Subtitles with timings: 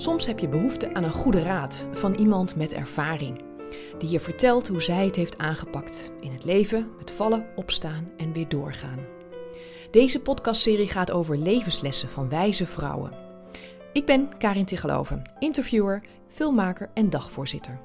[0.00, 3.42] Soms heb je behoefte aan een goede raad van iemand met ervaring.
[3.98, 8.32] Die je vertelt hoe zij het heeft aangepakt in het leven, met vallen, opstaan en
[8.32, 8.98] weer doorgaan.
[9.90, 13.12] Deze podcastserie gaat over levenslessen van wijze vrouwen.
[13.92, 17.78] Ik ben Karin Tigeloven, interviewer, filmmaker en dagvoorzitter.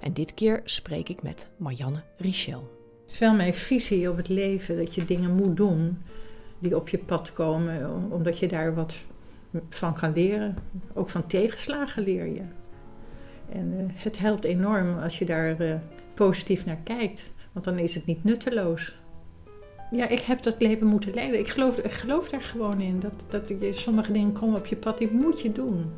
[0.00, 2.70] En dit keer spreek ik met Marianne Richel.
[3.00, 5.98] Het is wel mijn visie op het leven dat je dingen moet doen
[6.58, 8.94] die op je pad komen, omdat je daar wat
[9.68, 10.56] van kan leren.
[10.94, 12.42] Ook van tegenslagen leer je.
[13.52, 15.74] En uh, het helpt enorm als je daar uh,
[16.14, 18.98] positief naar kijkt, want dan is het niet nutteloos.
[19.90, 21.38] Ja, ik heb dat leven moeten leiden.
[21.38, 23.00] Ik geloof, ik geloof daar gewoon in.
[23.00, 25.92] Dat, dat sommige dingen komen op je pad, die moet je doen.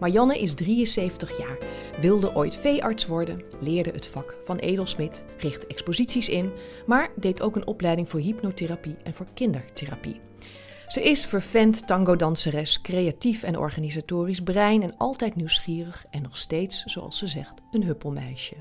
[0.00, 1.58] Marianne is 73 jaar,
[2.00, 6.50] wilde ooit veearts worden, leerde het vak van edelsmid, richtte exposities in,
[6.86, 10.20] maar deed ook een opleiding voor hypnotherapie en voor kindertherapie.
[10.88, 17.18] Ze is vervent tango-danseres, creatief en organisatorisch brein en altijd nieuwsgierig en nog steeds, zoals
[17.18, 18.54] ze zegt, een huppelmeisje.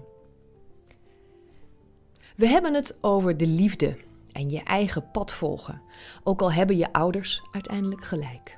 [2.35, 3.97] We hebben het over de liefde
[4.31, 5.81] en je eigen pad volgen,
[6.23, 8.57] ook al hebben je ouders uiteindelijk gelijk.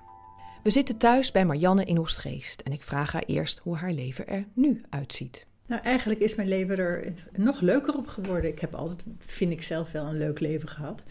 [0.63, 4.27] We zitten thuis bij Marianne in Oostgeest en ik vraag haar eerst hoe haar leven
[4.27, 5.47] er nu uitziet.
[5.67, 8.51] Nou, eigenlijk is mijn leven er nog leuker op geworden.
[8.51, 11.03] Ik heb altijd, vind ik zelf wel, een leuk leven gehad.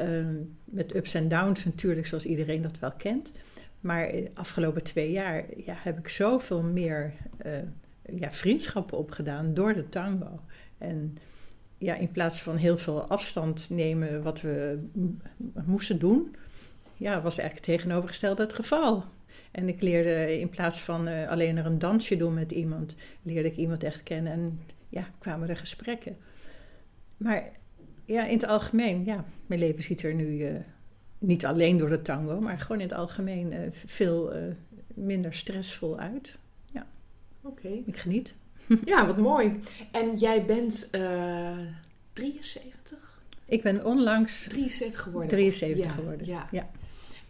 [0.00, 0.26] Uh,
[0.64, 3.32] met ups en downs natuurlijk, zoals iedereen dat wel kent.
[3.80, 7.12] Maar de afgelopen twee jaar ja, heb ik zoveel meer
[7.46, 7.58] uh,
[8.02, 10.40] ja, vriendschappen opgedaan door de tango.
[10.78, 11.18] En
[11.78, 14.88] ja, in plaats van heel veel afstand nemen wat we
[15.66, 16.34] moesten doen,
[16.96, 19.04] ja, was eigenlijk tegenovergestelde het geval.
[19.50, 23.48] En ik leerde in plaats van uh, alleen er een dansje doen met iemand, leerde
[23.48, 26.16] ik iemand echt kennen en ja, kwamen er gesprekken.
[27.16, 27.50] Maar
[28.04, 30.54] ja, in het algemeen, ja, mijn leven ziet er nu uh,
[31.18, 34.32] niet alleen door de tango, maar gewoon in het algemeen uh, veel
[34.94, 36.38] minder stressvol uit.
[36.64, 36.86] Ja.
[37.42, 37.68] Oké.
[37.86, 38.34] Ik geniet.
[38.84, 39.58] Ja, wat mooi.
[39.90, 40.90] En jij bent
[42.12, 43.20] 73?
[43.44, 45.30] Ik ben onlangs 73 geworden.
[45.30, 46.26] 73 ja, geworden.
[46.26, 46.48] Ja.
[46.50, 46.70] ja.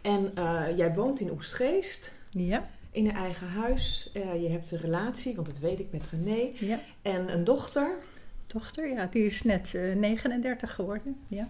[0.01, 0.31] En
[0.75, 2.11] jij woont in Oestgeest.
[2.29, 2.69] Ja.
[2.91, 4.09] In een eigen huis.
[4.13, 6.49] Uh, je hebt een relatie, want dat weet ik met René.
[6.53, 6.79] Ja.
[7.01, 7.95] En een dochter.
[8.53, 9.05] Dochter, ja.
[9.05, 11.15] Die is net uh, 39 geworden.
[11.27, 11.49] Ja.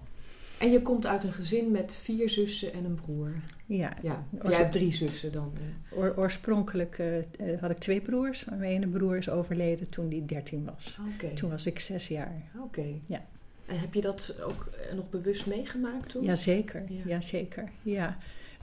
[0.57, 3.33] En je komt uit een gezin met vier zussen en een broer.
[3.65, 3.97] Ja.
[4.01, 4.25] ja.
[4.43, 5.53] Jij hebt drie zussen dan.
[5.91, 8.45] Oor, oorspronkelijk uh, had ik twee broers.
[8.45, 10.99] Maar mijn ene broer is overleden toen hij 13 was.
[11.15, 11.33] Okay.
[11.33, 12.41] Toen was ik zes jaar.
[12.55, 12.63] Oké.
[12.65, 13.01] Okay.
[13.05, 13.25] Ja.
[13.65, 16.23] En heb je dat ook nog bewust meegemaakt toen?
[16.23, 17.01] Jazeker, ja.
[17.05, 18.17] Jazeker, ja.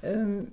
[0.04, 0.48] Um,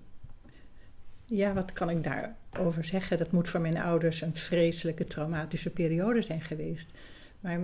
[1.25, 3.17] ja, wat kan ik daarover zeggen?
[3.17, 6.91] Dat moet voor mijn ouders een vreselijke traumatische periode zijn geweest.
[7.47, 7.59] Maar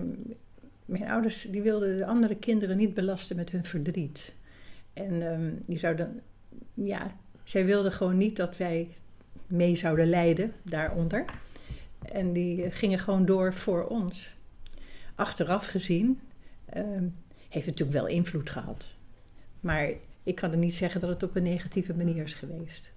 [0.86, 4.34] mijn ouders die wilden de andere kinderen niet belasten met hun verdriet.
[4.94, 6.22] En um, die zouden,
[6.74, 8.96] ja, zij wilden gewoon niet dat wij
[9.48, 11.26] mee zouden lijden daaronder.
[12.12, 14.34] En die gingen gewoon door voor ons.
[15.16, 16.20] Achteraf gezien
[16.78, 17.16] um,
[17.50, 18.96] heeft het natuurlijk wel invloed gehad.
[19.60, 19.90] Maar
[20.24, 22.92] ik kan er niet zeggen dat het op een negatieve manier is geweest.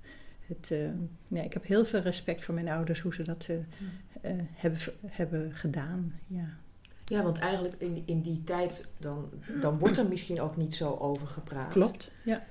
[0.47, 0.89] Het, uh,
[1.29, 4.81] ja, ik heb heel veel respect voor mijn ouders, hoe ze dat uh, uh, hebben,
[5.07, 6.21] hebben gedaan.
[6.27, 6.65] Ja.
[7.07, 9.29] Ja, want eigenlijk in, in die tijd, dan,
[9.61, 11.73] dan wordt er misschien ook niet zo over gepraat.
[11.73, 12.43] Klopt, ja.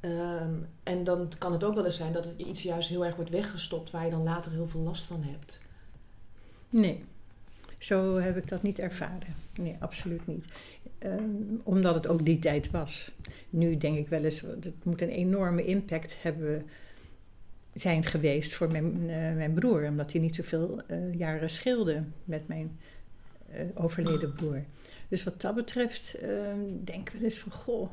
[0.00, 3.16] Um, en dan kan het ook wel eens zijn dat het iets juist heel erg
[3.16, 5.60] wordt weggestopt waar je dan later heel veel last van hebt.
[6.70, 7.04] Nee,
[7.78, 9.34] zo heb ik dat niet ervaren.
[9.54, 10.44] Nee, absoluut niet.
[10.98, 13.12] Um, omdat het ook die tijd was.
[13.50, 16.66] Nu denk ik wel eens, het moet een enorme impact hebben
[17.74, 19.86] zijn geweest voor mijn, uh, mijn broer.
[19.88, 22.78] Omdat hij niet zoveel uh, jaren scheelde met mijn
[23.74, 24.64] overleden broer.
[25.08, 26.16] Dus wat dat betreft
[26.84, 27.90] denk ik wel eens van, goh,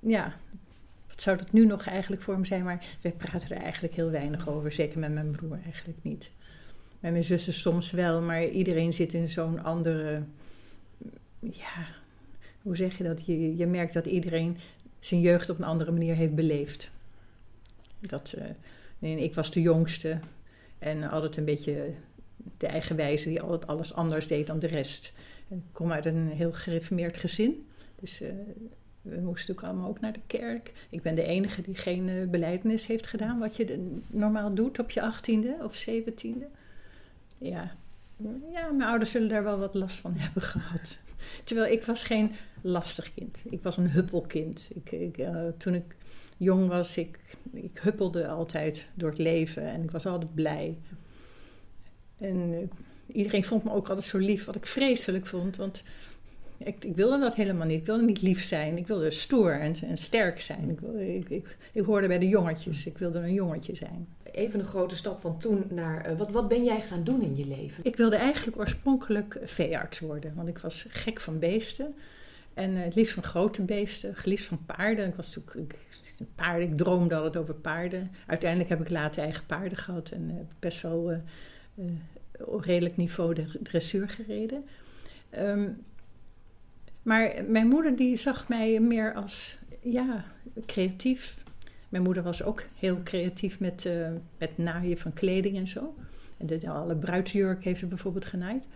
[0.00, 0.36] ja,
[1.08, 2.64] wat zou dat nu nog eigenlijk voor hem zijn?
[2.64, 4.72] Maar wij praten er eigenlijk heel weinig over.
[4.72, 6.30] Zeker met mijn broer eigenlijk niet.
[7.00, 10.22] Met mijn zussen soms wel, maar iedereen zit in zo'n andere.
[11.38, 11.86] Ja,
[12.62, 13.26] hoe zeg je dat?
[13.26, 14.58] Je, je merkt dat iedereen
[14.98, 16.90] zijn jeugd op een andere manier heeft beleefd.
[18.00, 18.44] Dat, uh,
[18.98, 20.18] nee, ik was de jongste
[20.78, 21.94] en altijd een beetje
[22.56, 25.12] de eigenwijze die altijd alles anders deed dan de rest.
[25.48, 27.66] En ik kom uit een heel gereformeerd gezin,
[28.00, 28.28] dus uh,
[29.02, 30.72] we moesten natuurlijk allemaal ook naar de kerk.
[30.90, 35.02] Ik ben de enige die geen uh, heeft gedaan, wat je normaal doet op je
[35.02, 36.46] achttiende of zeventiende
[37.42, 37.70] ja,
[38.52, 40.98] ja, mijn ouders zullen daar wel wat last van hebben gehad.
[41.44, 43.42] Terwijl ik was geen lastig kind.
[43.50, 44.70] Ik was een huppelkind.
[44.74, 45.96] Ik, ik, uh, toen ik
[46.36, 47.18] jong was, ik,
[47.52, 50.78] ik huppelde altijd door het leven en ik was altijd blij.
[52.22, 52.58] En uh,
[53.16, 55.56] iedereen vond me ook altijd zo lief, wat ik vreselijk vond.
[55.56, 55.82] Want
[56.64, 57.80] Ik, ik, wilde dat helemaal niet.
[57.80, 58.76] Ik wilde niet lief zijn.
[58.76, 60.70] Ik wilde stoer en, en sterk zijn.
[60.70, 62.86] Ik, ik, ik, ik, hoorde bij de jongetjes.
[62.86, 64.08] Ik wilde een jongetje zijn.
[64.32, 66.10] Even een grote stap van toen naar...
[66.10, 67.84] Uh, wat, wat ben jij gaan doen in je leven?
[67.84, 70.34] Ik wilde eigenlijk oorspronkelijk veearts worden.
[70.34, 71.94] Want ik was gek van beesten.
[72.54, 74.14] En uh, het liefst van grote beesten.
[74.16, 75.08] Geliefd van paarden.
[75.08, 75.74] Ik was natuurlijk...
[76.34, 78.10] paarden, ik droomde altijd over paarden.
[78.26, 80.10] Uiteindelijk heb ik later eigen paarden gehad.
[80.10, 81.22] En uh, best wel
[82.60, 84.64] redelijk niveau de dressuur gereden.
[85.38, 85.84] Um,
[87.02, 90.24] maar mijn moeder die zag mij meer als ja,
[90.66, 91.42] creatief.
[91.88, 94.08] Mijn moeder was ook heel creatief met, uh,
[94.38, 95.94] met naaien van kleding en zo.
[96.36, 98.66] En de, alle bruidsjurk heeft ze bijvoorbeeld genaaid.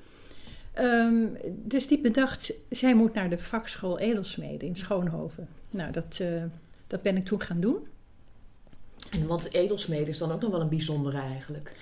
[0.78, 5.48] Um, dus die bedacht, zij moet naar de vakschool edelsmeden in Schoonhoven.
[5.70, 6.42] Nou, dat, uh,
[6.86, 7.86] dat ben ik toen gaan doen.
[9.10, 11.72] En want edelsmeden is dan ook nog wel een bijzondere eigenlijk.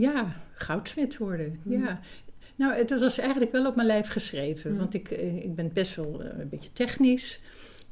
[0.00, 1.60] Ja, goudsmid worden.
[1.62, 1.84] Hmm.
[1.84, 2.00] Ja.
[2.56, 4.70] Nou, het was eigenlijk wel op mijn lijf geschreven.
[4.70, 4.78] Hmm.
[4.78, 7.40] Want ik, eh, ik ben best wel eh, een beetje technisch.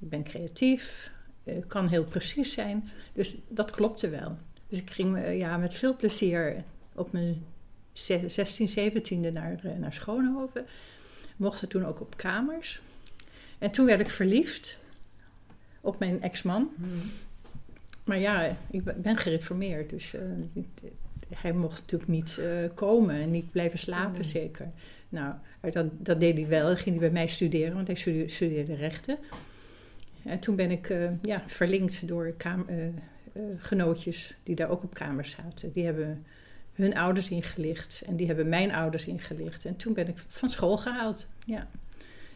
[0.01, 1.11] Ik ben creatief.
[1.45, 2.89] Ik kan heel precies zijn.
[3.13, 4.39] Dus dat klopte wel.
[4.69, 6.65] Dus ik ging uh, ja, met veel plezier
[6.95, 7.45] op mijn
[7.93, 10.67] 16, 17e naar, naar Schoonhoven.
[11.37, 12.81] Mochten toen ook op kamers.
[13.59, 14.79] En toen werd ik verliefd
[15.81, 16.71] op mijn ex-man.
[16.77, 17.01] Hmm.
[18.05, 19.91] Maar ja, ik ben gereformeerd.
[19.91, 20.15] Dus
[21.29, 24.27] hij mocht natuurlijk niet uh, komen en niet blijven slapen, oh.
[24.27, 24.71] zeker.
[25.09, 25.35] Nou,
[25.71, 26.67] dat, dat deed hij wel.
[26.67, 29.19] Dan ging hij bij mij studeren, want hij studeerde, studeerde rechten.
[30.23, 32.85] En toen ben ik uh, ja, verlinkt door uh,
[33.57, 35.73] genootjes die daar ook op kamers zaten.
[35.73, 36.25] Die hebben
[36.73, 39.65] hun ouders ingelicht en die hebben mijn ouders ingelicht.
[39.65, 41.27] En toen ben ik van school gehaald.
[41.47, 41.67] Ja.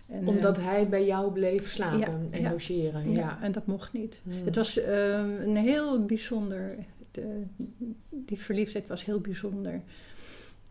[0.07, 3.13] En, Omdat hij bij jou bleef slapen en logeren.
[3.13, 4.21] Ja, ja, en dat mocht niet.
[4.23, 4.45] Hmm.
[4.45, 4.81] Het was
[5.45, 6.77] een heel bijzonder
[8.11, 9.83] die verliefdheid was heel bijzonder.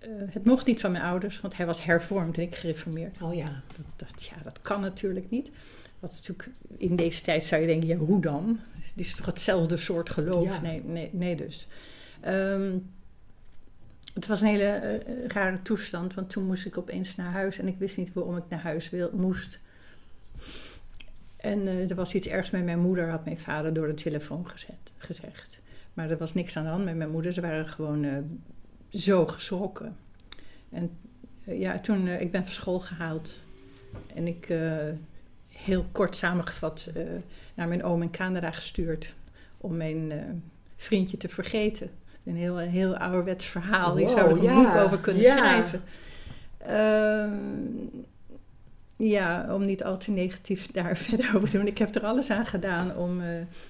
[0.01, 3.21] Uh, het mocht niet van mijn ouders, want hij was hervormd en ik gereformeerd.
[3.21, 3.63] Oh ja.
[3.75, 5.49] Dat, dat, ja, dat kan natuurlijk niet.
[5.99, 8.59] Wat natuurlijk in deze tijd zou je denken, ja, hoe dan?
[8.95, 10.61] Die is toch hetzelfde soort geloof?
[10.61, 11.67] Nee, nee, nee dus.
[12.27, 12.89] Um,
[14.13, 17.67] het was een hele uh, rare toestand, want toen moest ik opeens naar huis en
[17.67, 19.59] ik wist niet waarom ik naar huis wil, moest.
[21.37, 24.47] En uh, er was iets ergs met mijn moeder, had mijn vader door de telefoon
[24.47, 25.56] gezet, gezegd.
[25.97, 27.33] Maar er was niks aan de hand met mijn moeder.
[27.33, 28.17] Ze waren gewoon uh,
[28.89, 29.95] zo geschrokken.
[30.69, 30.97] En
[31.45, 33.33] uh, ja, toen, uh, ik ben van school gehaald.
[34.15, 34.53] En ik,
[35.47, 36.91] heel kort samengevat,
[37.53, 39.15] naar mijn oom in Canada gestuurd.
[39.57, 40.11] Om mijn
[40.75, 41.89] vriendje te vergeten.
[42.25, 43.91] Een heel, een heel ouderwets verhaal.
[43.91, 45.37] Wow, Je zou er een ja, boek over kunnen ja.
[45.37, 45.81] schrijven.
[46.57, 48.05] Ehm,
[48.95, 51.67] ja, om niet al te negatief daar verder over te doen.
[51.67, 53.21] Ik heb er alles aan gedaan om,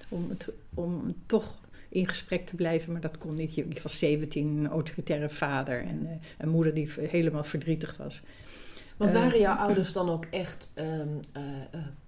[0.08, 1.58] om, het, om toch
[1.88, 3.56] in gesprek te blijven, maar dat kon niet.
[3.56, 8.22] Ik was 17, een autoritaire vader en uh, een moeder die helemaal verdrietig was.
[8.96, 11.42] Want waren uh, jouw ouders dan ook echt um, uh,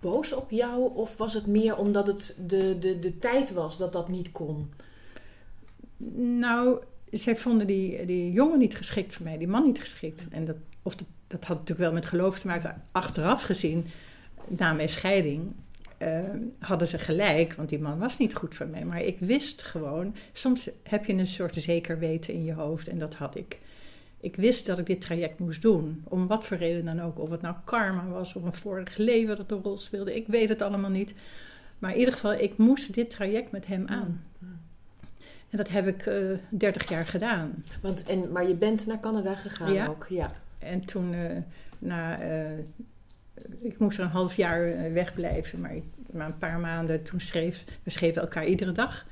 [0.01, 0.95] boos op jou?
[0.95, 4.73] Of was het meer omdat het de, de, de tijd was dat dat niet kon?
[6.39, 10.25] Nou, zij vonden die, die jongen niet geschikt voor mij, die man niet geschikt.
[10.31, 12.83] En dat, of dat, dat had natuurlijk wel met geloof te maken.
[12.93, 13.87] Achteraf gezien,
[14.49, 15.53] na mijn scheiding,
[16.03, 16.19] uh,
[16.59, 18.85] hadden ze gelijk, want die man was niet goed voor mij.
[18.85, 22.99] Maar ik wist gewoon, soms heb je een soort zeker weten in je hoofd en
[22.99, 23.59] dat had ik.
[24.21, 27.19] Ik wist dat ik dit traject moest doen, om wat voor reden dan ook.
[27.19, 30.49] Of het nou karma was, of een vorig leven dat een rol speelde, ik weet
[30.49, 31.15] het allemaal niet.
[31.79, 34.25] Maar in ieder geval, ik moest dit traject met hem aan.
[35.51, 37.65] En dat heb ik uh, eh, 30 jaar gedaan.
[37.83, 39.87] Want, en, maar je bent naar Canada gegaan ja.
[39.87, 40.07] ook?
[40.09, 40.33] Ja.
[40.59, 41.37] En toen, uh,
[41.79, 42.19] na
[43.61, 45.75] ik moest er een half jaar eh, wegblijven, maar,
[46.13, 49.07] maar een paar maanden toen schreef, we schreven elkaar iedere dag.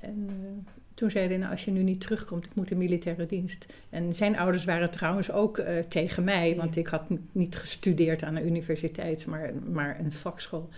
[0.00, 3.66] En uh, toen zeiden nou, als je nu niet terugkomt, ik moet de militaire dienst.
[3.90, 7.02] En zijn ouders waren trouwens ook uh, tegen mij, want ik had
[7.32, 10.68] niet gestudeerd aan een universiteit, maar, maar een vakschool.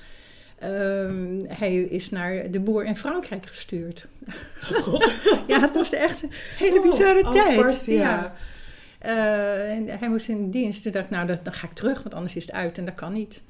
[0.65, 4.07] Um, hij is naar de boer in Frankrijk gestuurd.
[4.61, 5.12] God.
[5.47, 7.59] ja, het was echt een hele oh, bizarre oh, tijd.
[7.59, 7.95] Apart, ja.
[7.95, 8.35] ja.
[9.04, 10.82] Uh, en hij moest in dienst.
[10.82, 12.94] Toen dacht ik, nou, dan, ga ik terug, want anders is het uit en dat
[12.94, 13.42] kan niet.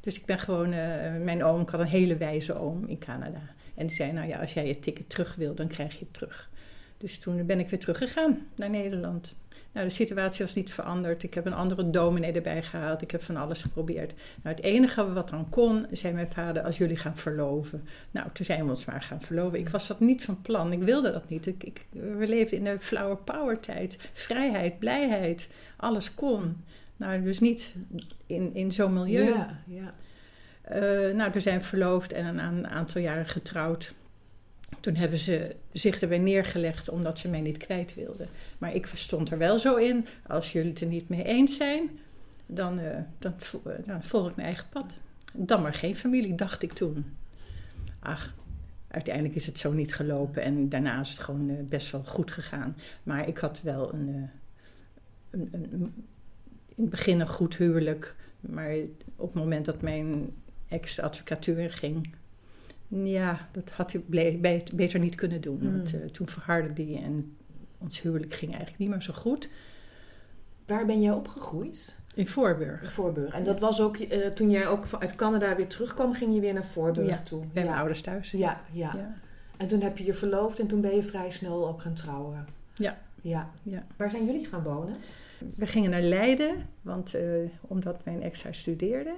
[0.00, 3.40] Dus ik ben gewoon, uh, mijn oom, ik had een hele wijze oom in Canada.
[3.74, 6.12] En die zei, nou ja, als jij je ticket terug wil, dan krijg je het
[6.12, 6.50] terug.
[6.98, 9.34] Dus toen ben ik weer teruggegaan naar Nederland.
[9.76, 11.22] Nou, de situatie was niet veranderd.
[11.22, 13.02] Ik heb een andere dominee erbij gehaald.
[13.02, 14.12] Ik heb van alles geprobeerd.
[14.42, 17.88] Nou, het enige wat dan kon, zei mijn vader, als jullie gaan verloven.
[18.10, 19.58] Nou, toen zijn we ons maar gaan verloven.
[19.58, 20.72] Ik was dat niet van plan.
[20.72, 21.46] Ik wilde dat niet.
[21.46, 23.98] Ik, ik, we leefden in de flower power tijd.
[24.12, 25.48] Vrijheid, blijheid.
[25.76, 26.64] Alles kon.
[26.96, 27.74] Nou, dus niet
[28.26, 29.24] in, in zo'n milieu.
[29.24, 29.94] Ja, ja.
[30.72, 33.94] Uh, nou, we zijn verloofd en een, een aantal jaren getrouwd.
[34.80, 38.28] Toen hebben ze zich erbij neergelegd omdat ze mij niet kwijt wilden.
[38.58, 41.90] Maar ik stond er wel zo in, als jullie het er niet mee eens zijn,
[42.46, 43.34] dan, uh, dan,
[43.84, 44.98] dan volg ik mijn eigen pad.
[45.32, 47.16] Dan maar geen familie, dacht ik toen.
[47.98, 48.34] Ach,
[48.88, 52.76] uiteindelijk is het zo niet gelopen en daarna is het gewoon best wel goed gegaan.
[53.02, 54.30] Maar ik had wel een,
[55.30, 55.94] een, een,
[56.68, 58.14] in het begin een goed huwelijk.
[58.40, 58.74] Maar
[59.16, 60.34] op het moment dat mijn
[60.68, 62.14] ex-advocatuur ging,
[62.88, 64.02] ja, dat had hij
[64.74, 65.58] beter niet kunnen doen.
[65.58, 65.72] Hmm.
[65.72, 67.36] Want uh, toen verhardde die en
[67.78, 69.48] ons huwelijk ging eigenlijk niet meer zo goed.
[70.66, 71.94] Waar ben jij opgegroeid?
[72.14, 72.82] In Voorburg.
[72.82, 73.34] In Voorburg.
[73.34, 76.52] En dat was ook uh, toen jij ook uit Canada weer terugkwam, ging je weer
[76.52, 77.44] naar Voorburg ja, toe?
[77.52, 78.30] Bij mijn ouders thuis.
[78.30, 79.14] Ja, ja, ja.
[79.56, 82.46] En toen heb je je verloofd en toen ben je vrij snel ook gaan trouwen.
[82.74, 82.98] Ja.
[83.22, 83.50] Ja.
[83.62, 83.86] ja.
[83.96, 84.94] Waar zijn jullie gaan wonen?
[85.54, 89.14] We gingen naar Leiden, want, uh, omdat mijn ex daar studeerde.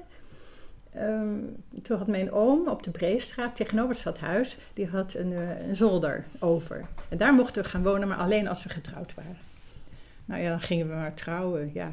[1.00, 5.68] Um, toen had mijn oom op de Breestraat tegenover het stadhuis, die had een, uh,
[5.68, 6.86] een, zolder over.
[7.08, 9.36] En daar mochten we gaan wonen, maar alleen als we getrouwd waren.
[10.24, 11.70] Nou ja, dan gingen we maar trouwen.
[11.74, 11.92] Ja,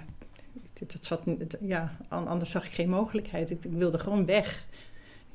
[0.74, 1.22] dat zat,
[1.62, 3.50] ja anders zag ik geen mogelijkheid.
[3.50, 4.66] Ik, ik, wilde gewoon weg.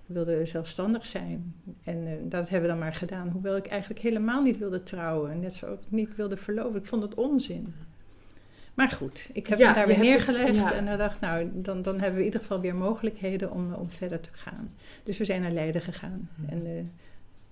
[0.07, 1.55] Ik wilde zelfstandig zijn.
[1.85, 3.29] En uh, dat hebben we dan maar gedaan.
[3.29, 5.41] Hoewel ik eigenlijk helemaal niet wilde trouwen.
[5.41, 6.81] Net zo ook niet wilde verloven.
[6.81, 7.75] Ik vond het onzin.
[8.75, 12.15] Maar goed, ik heb hem daar weer neergelegd en dan dacht, nou, dan, dan hebben
[12.15, 14.75] we in ieder geval weer mogelijkheden om, om verder te gaan.
[15.03, 16.53] Dus we zijn naar Leiden gegaan mhm.
[16.53, 16.83] en uh,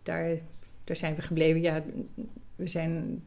[0.02, 0.28] daar,
[0.84, 1.60] daar zijn we gebleven.
[1.60, 1.82] Ja,
[2.56, 3.22] we zijn,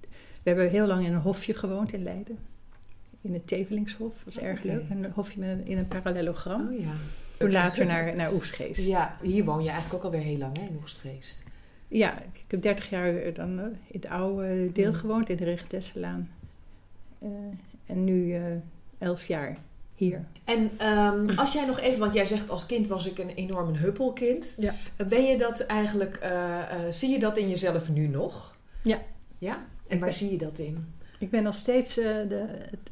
[0.00, 0.08] we
[0.42, 2.38] hebben heel lang in een hofje gewoond in Leiden.
[3.20, 4.82] In het Tevelingshof, dat was erg leuk.
[4.90, 6.68] Een hofje met een, in een parallelogram.
[6.68, 6.92] Oh ja.
[7.38, 8.86] Toen later naar, naar Oestgeest.
[8.86, 11.42] Ja, hier woon je eigenlijk ook alweer heel lang hè, in Oestgeest.
[11.88, 16.30] Ja, ik heb 30 jaar dan in het oude deel gewoond, in de Richtesselaan.
[17.18, 17.28] Eh,
[17.86, 18.42] en nu eh,
[18.98, 19.58] elf jaar
[19.94, 20.24] hier.
[20.44, 23.74] En um, als jij nog even, want jij zegt als kind was ik een enorm
[23.74, 24.56] huppelkind.
[24.58, 24.74] Ja.
[24.96, 26.28] Eh, ben je dat eigenlijk,
[26.90, 28.56] zie je dat in jezelf nu nog?
[28.82, 29.02] Ja.
[29.38, 29.66] Ja?
[29.86, 30.94] En waar zie je dat in?
[31.18, 32.90] Ik ben nog steeds de, het,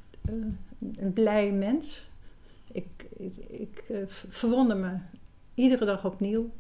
[0.96, 2.08] een blij mens.
[2.72, 4.96] Ik, ik, ik verwonder me
[5.54, 6.50] iedere dag opnieuw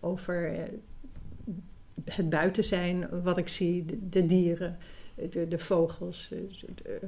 [0.00, 0.68] over
[2.04, 4.78] het buiten zijn, wat ik zie, de dieren
[5.30, 6.28] de, de vogels.
[6.28, 7.00] De,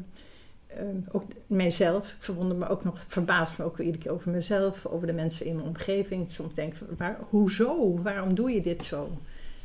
[0.66, 2.08] ehm, ook mijzelf.
[2.08, 5.46] Ik verwonder me ook nog, verbaasd me ook iedere keer over mezelf, over de mensen
[5.46, 6.30] in mijn omgeving.
[6.30, 8.02] Soms denk ik, waar, hoezo?
[8.02, 9.10] Waarom doe je dit zo?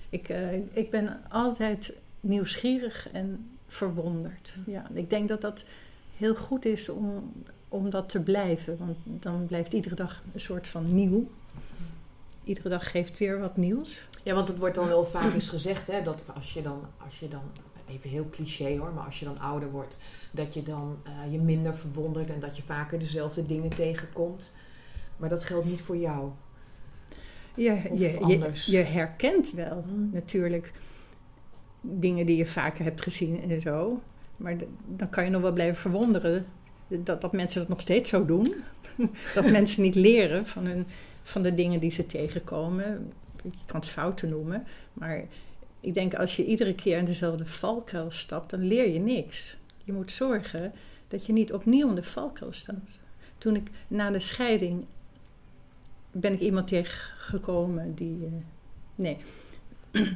[0.10, 4.54] Ik, uh, ik ben altijd nieuwsgierig en verwonderd.
[4.66, 5.64] Ja, ik denk dat dat
[6.18, 7.34] heel goed is om,
[7.70, 8.78] om dat te blijven.
[8.78, 11.30] Want dan blijft iedere dag een soort van nieuw.
[12.44, 14.08] Iedere dag geeft weer wat nieuws.
[14.24, 17.20] Ja, want het wordt dan wel vaak eens gezegd, hè, dat als je dan, als
[17.20, 17.42] je dan
[17.90, 20.00] even heel cliché hoor, maar als je dan ouder wordt,
[20.32, 24.54] dat je dan uh, je minder verwondert en dat je vaker dezelfde dingen tegenkomt.
[25.18, 26.32] Maar dat geldt niet voor jou.
[27.56, 30.10] Je, je, je, je, herkent wel hmm.
[30.14, 30.74] natuurlijk
[31.82, 34.02] dingen die je vaker hebt gezien en zo.
[34.38, 36.46] Maar dan kan je nog wel blijven verwonderen
[36.88, 38.54] dat, dat mensen dat nog steeds zo doen.
[39.36, 40.86] dat mensen niet leren van, hun,
[41.24, 43.12] van de dingen die ze tegenkomen.
[43.44, 45.24] Je kan het fouten noemen, maar
[45.88, 49.58] ik denk als je iedere keer in dezelfde valkuil stapt, dan leer je niks.
[49.84, 50.74] Je moet zorgen
[51.08, 53.00] dat je niet opnieuw in de valkuil stapt.
[53.38, 54.86] Toen ik na de scheiding
[56.12, 58.18] ben ik iemand tegengekomen die.
[58.18, 58.28] Uh,
[58.96, 59.18] nee.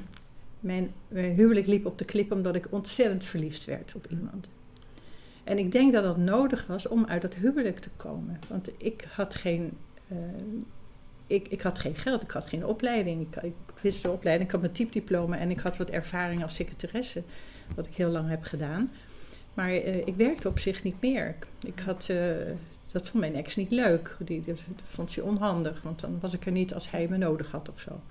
[0.59, 4.47] mijn, huwelijk liep op de klip omdat ik ontzettend verliefd werd op iemand.
[5.43, 8.39] En ik denk dat dat nodig was om uit dat huwelijk te komen.
[8.47, 9.77] Want ik had geen.
[10.11, 10.17] Uh,
[11.27, 13.35] ik, ik had geen geld, ik had geen opleiding.
[13.41, 13.53] Ik,
[14.05, 17.23] opleiding, ik had mijn typediploma en ik had wat ervaring als secretaresse,
[17.75, 18.91] wat ik heel lang heb gedaan.
[19.53, 21.35] Maar uh, ik werkte op zich niet meer.
[21.65, 22.35] Ik had, uh,
[22.91, 24.17] dat vond mijn ex niet leuk.
[24.19, 27.51] Die, dat vond ze onhandig, want dan was ik er niet als hij me nodig
[27.51, 28.01] had of zo.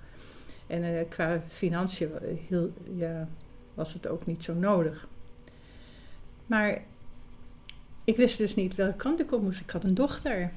[0.67, 2.09] En uh, qua financiën
[2.47, 3.27] heel, ja,
[3.73, 5.07] was het ook niet zo nodig.
[6.45, 6.81] Maar
[8.03, 9.59] ik wist dus niet welke kant ik op moest.
[9.59, 10.51] Ik had een dochter.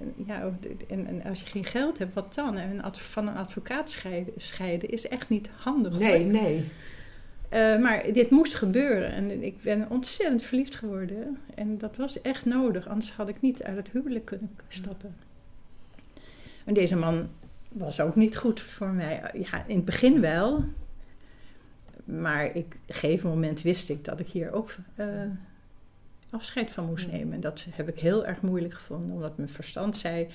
[0.00, 0.52] En, ja,
[0.88, 2.56] en, en, als je geen geld hebt, wat dan?
[2.56, 5.98] En van een advocaat scheiden, scheiden is echt niet handig.
[5.98, 6.64] Nee, nee.
[7.52, 11.38] Uh, maar dit moest gebeuren en ik ben ontzettend verliefd geworden.
[11.54, 15.16] En dat was echt nodig, anders had ik niet uit het huwelijk kunnen stappen.
[16.64, 17.28] En deze man
[17.68, 19.22] was ook niet goed voor mij.
[19.50, 20.64] Ja, in het begin wel.
[22.04, 25.06] Maar ik, op een gegeven moment wist ik dat ik hier ook uh,
[26.30, 27.34] afscheid van moest nemen.
[27.34, 30.28] En dat heb ik heel erg moeilijk gevonden, omdat mijn verstand zei: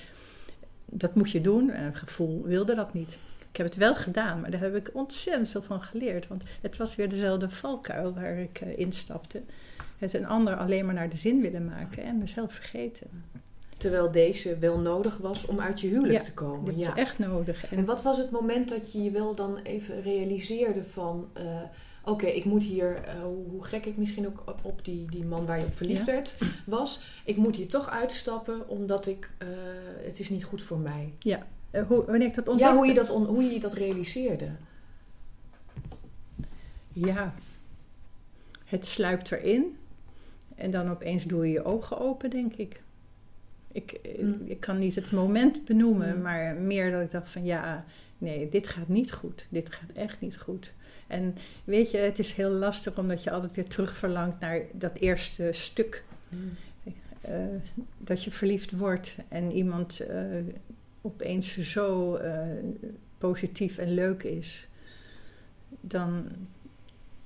[0.84, 1.70] dat moet je doen.
[1.70, 3.18] En het gevoel wilde dat niet.
[3.50, 6.28] Ik heb het wel gedaan, maar daar heb ik ontzettend veel van geleerd.
[6.28, 9.42] Want het was weer dezelfde valkuil waar ik uh, instapte.
[9.98, 13.24] Het een ander alleen maar naar de zin willen maken en mezelf vergeten.
[13.76, 16.64] Terwijl deze wel nodig was om uit je huwelijk Ja, te komen.
[16.64, 16.92] Dat ja.
[16.94, 17.70] is echt nodig.
[17.70, 21.28] En wat was het moment dat je je wel dan even realiseerde van...
[21.32, 21.44] eh,
[22.08, 25.46] Oké, ik moet hier, eh, hoe gek ik misschien ook op, op die, die man
[25.46, 26.12] waar je op verliefd Ja.
[26.12, 26.36] werd
[26.66, 27.20] was...
[27.24, 29.30] Ik moet hier toch uitstappen omdat ik...
[29.38, 29.48] eh,
[30.04, 31.12] het is niet goed voor mij.
[31.70, 32.72] Eh, hoe, wanneer ik dat ontdekte?
[32.72, 34.48] Ja, hoe je dat, on- hoe je dat realiseerde.
[36.92, 37.34] Ja,
[38.64, 39.76] het sluipt erin.
[40.54, 42.82] En dan opeens doe je je ogen open, denk ik.
[43.72, 44.40] Ik, Mm.
[44.44, 46.22] ik kan niet het moment benoemen, Mm.
[46.22, 47.84] maar meer dat ik dacht van ja,
[48.18, 49.46] nee, dit gaat niet goed.
[49.48, 50.72] Dit gaat echt niet goed.
[51.06, 51.34] En
[51.64, 56.04] weet je, het is heel lastig omdat je altijd weer terugverlangt naar dat eerste stuk.
[57.20, 57.44] eh,
[57.98, 60.42] dat je verliefd wordt en iemand eh,
[61.00, 62.48] opeens zo eh,
[63.18, 64.68] positief en leuk is.
[65.80, 66.28] Dan,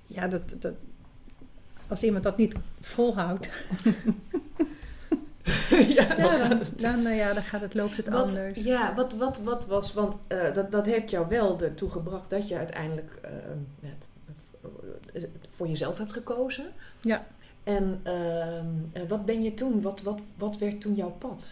[0.06, 0.74] ja, dat, dat,
[1.88, 3.48] als iemand dat niet volhoudt,
[5.96, 8.62] ja, ja, dan, dan, nou ja, dan gaat het, loopt het Wat, anders.
[8.62, 12.48] ja, wat, wat, wat was, want eh, dat, dat heeft jou wel ertoe gebracht dat
[12.48, 13.30] je uiteindelijk eh,
[13.80, 14.06] het,
[15.12, 15.22] eh,
[15.56, 16.66] voor jezelf hebt gekozen.
[17.00, 17.26] Ja.
[17.64, 18.02] En
[19.08, 21.48] wat ben je toen, wat, wat, wat werd toen jouw pad?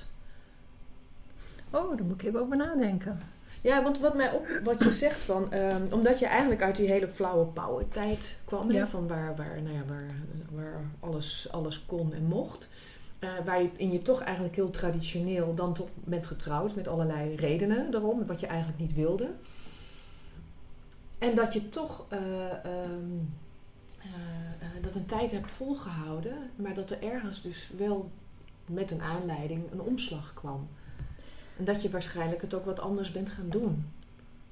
[1.70, 3.20] Oh, daar moet ik even over nadenken.
[3.60, 6.88] Ja, want wat mij op, wat je zegt van, ehm, omdat je eigenlijk uit die
[6.88, 8.86] hele flauwe power tijd kwam, Ja.
[8.86, 10.10] van waar, waar, nou ja, waar,
[10.50, 12.68] waar alles, alles kon en mocht.
[13.20, 18.26] Je in je toch eigenlijk heel traditioneel dan toch bent getrouwd met allerlei redenen daarom,
[18.26, 19.30] wat je eigenlijk niet wilde.
[21.18, 22.20] En dat je toch eh,
[22.50, 23.18] ehm,
[23.98, 24.08] eh,
[24.58, 28.10] eh, dat een tijd hebt volgehouden, maar dat er ergens dus wel
[28.66, 30.68] met een aanleiding een omslag kwam.
[31.56, 33.86] En dat je waarschijnlijk het ook wat anders bent gaan doen.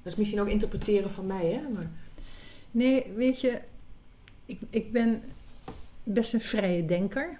[0.01, 1.69] Dat is misschien ook interpreteren van mij, hè?
[1.69, 1.89] Maar,
[2.71, 3.61] Nee, weet je,
[4.45, 5.23] ik, ik ben
[6.03, 7.39] best een vrije denker.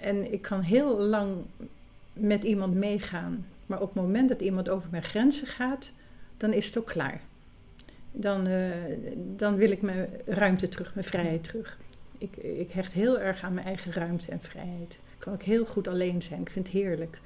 [0.00, 1.36] En ik kan heel lang
[2.12, 3.46] met iemand meegaan.
[3.66, 5.90] Maar op het moment dat iemand over mijn grenzen gaat,
[6.36, 7.20] dan is het ook klaar.
[8.12, 8.70] Dan, eh,
[9.36, 11.78] dan wil ik mijn ruimte terug, mijn vrijheid terug.
[12.18, 14.92] Ik, ik hecht heel erg aan mijn eigen ruimte en vrijheid.
[14.92, 16.40] Ik kan ook heel goed alleen zijn.
[16.40, 17.20] Ik vind het heerlijk.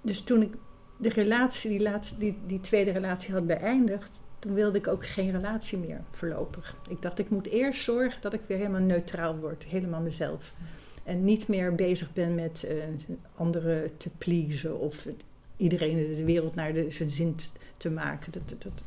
[0.00, 0.54] Dus toen ik
[0.96, 5.30] de relatie, die, laatste, die, die tweede relatie had beëindigd, toen wilde ik ook geen
[5.30, 6.76] relatie meer voorlopig.
[6.88, 10.52] Ik dacht, ik moet eerst zorgen dat ik weer helemaal neutraal word, helemaal mezelf.
[11.04, 12.76] En niet meer bezig ben met eh,
[13.34, 15.06] anderen te pleasen of
[15.56, 17.36] iedereen de wereld naar de, zijn zin
[17.76, 18.32] te maken.
[18.32, 18.84] Dat, dat,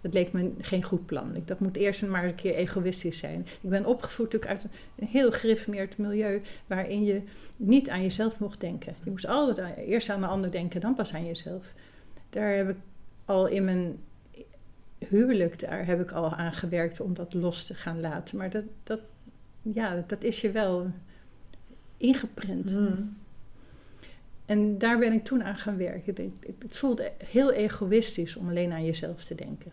[0.00, 1.36] dat, leek me geen goed plan.
[1.36, 3.46] Ik, dat moet eerst maar een keer egoïstisch zijn.
[3.60, 7.22] Ik ben opgevoed natuurlijk uit een heel gereformeerd milieu waarin je
[7.56, 8.94] niet aan jezelf mocht denken.
[9.04, 11.74] Je moest altijd eerst aan een ander denken, dan pas aan jezelf.
[12.30, 12.76] Daar heb ik
[13.24, 13.98] al in mijn
[15.08, 18.36] huwelijk, daar heb ik al aan gewerkt om dat los te gaan laten.
[18.36, 19.00] Maar dat, dat,
[19.62, 20.90] ja, dat is je wel
[22.00, 22.70] ingeprint.
[22.70, 23.16] Hmm.
[24.46, 26.32] En daar ben ik toen aan gaan werken.
[26.58, 29.72] Het voelde heel egoïstisch om alleen aan jezelf te denken.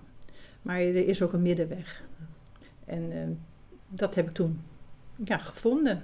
[0.62, 2.04] Maar er is ook een middenweg.
[2.86, 3.28] En eh,
[3.90, 4.62] dat heb ik toen
[5.26, 6.04] ja, gevonden.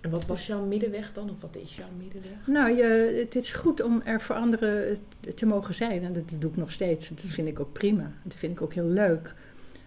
[0.00, 1.30] En wat was jouw middenweg dan?
[1.30, 2.46] Of wat is jouw middenweg?
[2.46, 4.98] Nou, je, het is goed om er voor anderen
[5.34, 6.04] te mogen zijn.
[6.04, 7.08] En dat doe ik nog steeds.
[7.08, 8.12] Dat vind ik ook prima.
[8.22, 9.34] Dat vind ik ook heel leuk.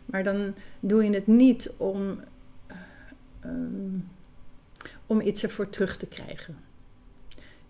[0.06, 2.20] Maar dan doe je het niet om,
[3.40, 3.98] ehm,
[5.12, 6.56] om iets ervoor terug te krijgen.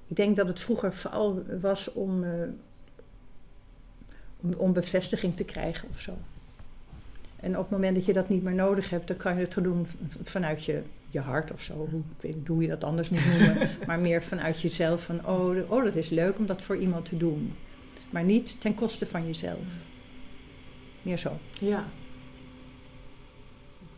[0.08, 2.30] Ik denk dat het vroeger vooral was om, eh,
[4.42, 6.18] om, om bevestiging te krijgen of zo.
[7.36, 9.54] En op het moment dat je dat niet meer nodig hebt, dan kan je het
[9.64, 9.88] doen
[10.24, 11.74] vanuit je, je hart of zo.
[11.92, 13.70] Hoe- Ik weet niet hoe je dat anders moet noemen.
[13.88, 17.18] maar meer vanuit jezelf van, oh, oh, dat is leuk om dat voor iemand te
[17.18, 17.54] doen.
[18.10, 19.60] Maar niet ten koste van jezelf.
[21.02, 21.38] Meer zo.
[21.60, 21.86] Ja.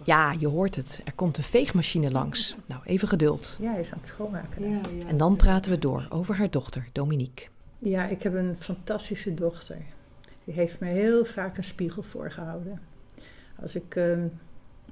[0.06, 1.02] Ja, je hoort het.
[1.06, 2.56] Er komt een veegmachine langs.
[2.66, 3.58] Nou, even geduld.
[3.62, 4.70] Ja, hij is aan het schoonmaken.
[4.70, 5.08] Ja, ja.
[5.08, 7.48] En dan praten we door over haar dochter, Dominique.
[7.80, 9.78] Ja, ik heb een fantastische dochter.
[10.44, 12.82] Die heeft me heel vaak een spiegel voorgehouden.
[13.62, 14.28] Als ik, ehm,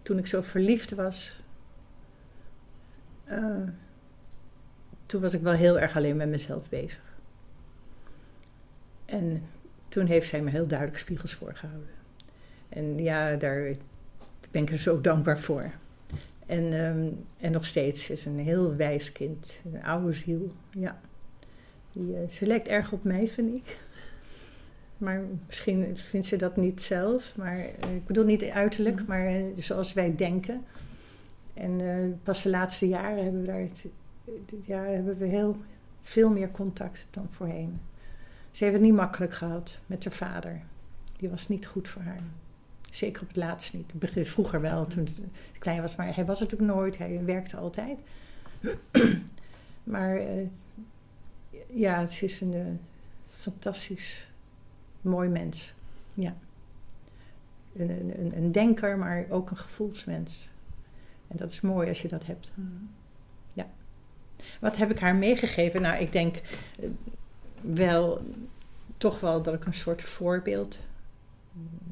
[0.01, 1.41] toen ik zo verliefd was,
[3.23, 3.61] eh,
[5.05, 7.01] toen was ik wel heel erg alleen met mezelf bezig.
[9.05, 9.43] En
[9.87, 11.89] toen heeft zij me heel duidelijk spiegels voorgehouden.
[12.69, 13.75] En ja, daar
[14.51, 15.71] ben ik er zo dankbaar voor.
[16.45, 20.99] En, ehm, en nog steeds is een heel wijs kind, een oude ziel, ja.
[21.91, 23.77] Die, eh, ze lijkt erg op mij, vind ik.
[24.97, 27.37] Maar misschien vindt ze dat niet zelf.
[27.37, 30.65] Maar eh, ik bedoel niet uiterlijk, maar eh, zoals wij denken.
[31.53, 33.85] En pas de laatste jaren hebben we daar het,
[34.65, 35.57] jaar hebben we heel
[36.01, 37.79] veel meer contact dan voorheen.
[38.51, 40.61] Ze heeft het niet makkelijk gehad met haar vader.
[41.17, 42.23] Die was niet goed voor haar.
[42.91, 43.91] Zeker op het laatst niet.
[44.27, 45.21] Vroeger wel, toen ze
[45.59, 45.95] klein was.
[45.95, 46.97] Maar hij was het ook nooit.
[46.97, 47.99] Hij werkte altijd.
[49.83, 50.47] Maar eh,
[51.67, 52.65] ja, het is een eh,
[53.29, 54.27] fantastisch
[55.01, 55.73] mooi mens.
[56.13, 56.35] Ja.
[57.75, 60.49] Een, een, een denker, maar ook een gevoelsmens.
[61.27, 62.51] En dat is mooi als je dat hebt.
[62.55, 62.89] Hmm.
[63.53, 63.67] Ja.
[64.59, 65.81] Wat heb ik haar meegegeven?
[65.81, 66.89] Nou, ik denk eh,
[67.61, 68.21] wel,
[68.97, 70.79] toch wel dat ik een soort voorbeeld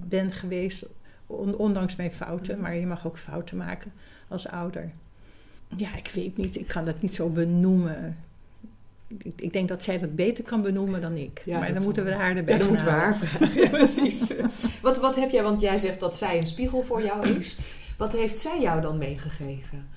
[0.07, 0.85] ben geweest.
[1.27, 2.61] on- ondanks mijn fouten, Mhm.
[2.63, 3.91] maar je mag ook fouten maken
[4.27, 4.91] als ouder.
[5.77, 8.17] Ja, ik weet niet, ik kan dat niet zo benoemen.
[9.07, 11.41] Ik, ik denk dat zij dat beter kan benoemen dan ik.
[11.45, 13.15] Ja, maar dat dan moeten we haar erbij Ja, we haar halen.
[13.15, 13.61] vragen.
[13.61, 14.33] Ja, precies.
[14.81, 17.57] wat, wat heb jij, want jij zegt dat zij een spiegel voor jou is.
[17.97, 19.87] Wat heeft zij jou dan meegegeven?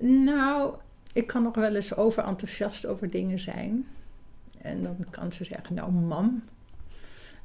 [0.00, 0.74] Nou,
[1.12, 3.86] ik kan nog wel eens overenthousiast over dingen zijn.
[4.58, 6.42] En dan kan ze zeggen, nou mam,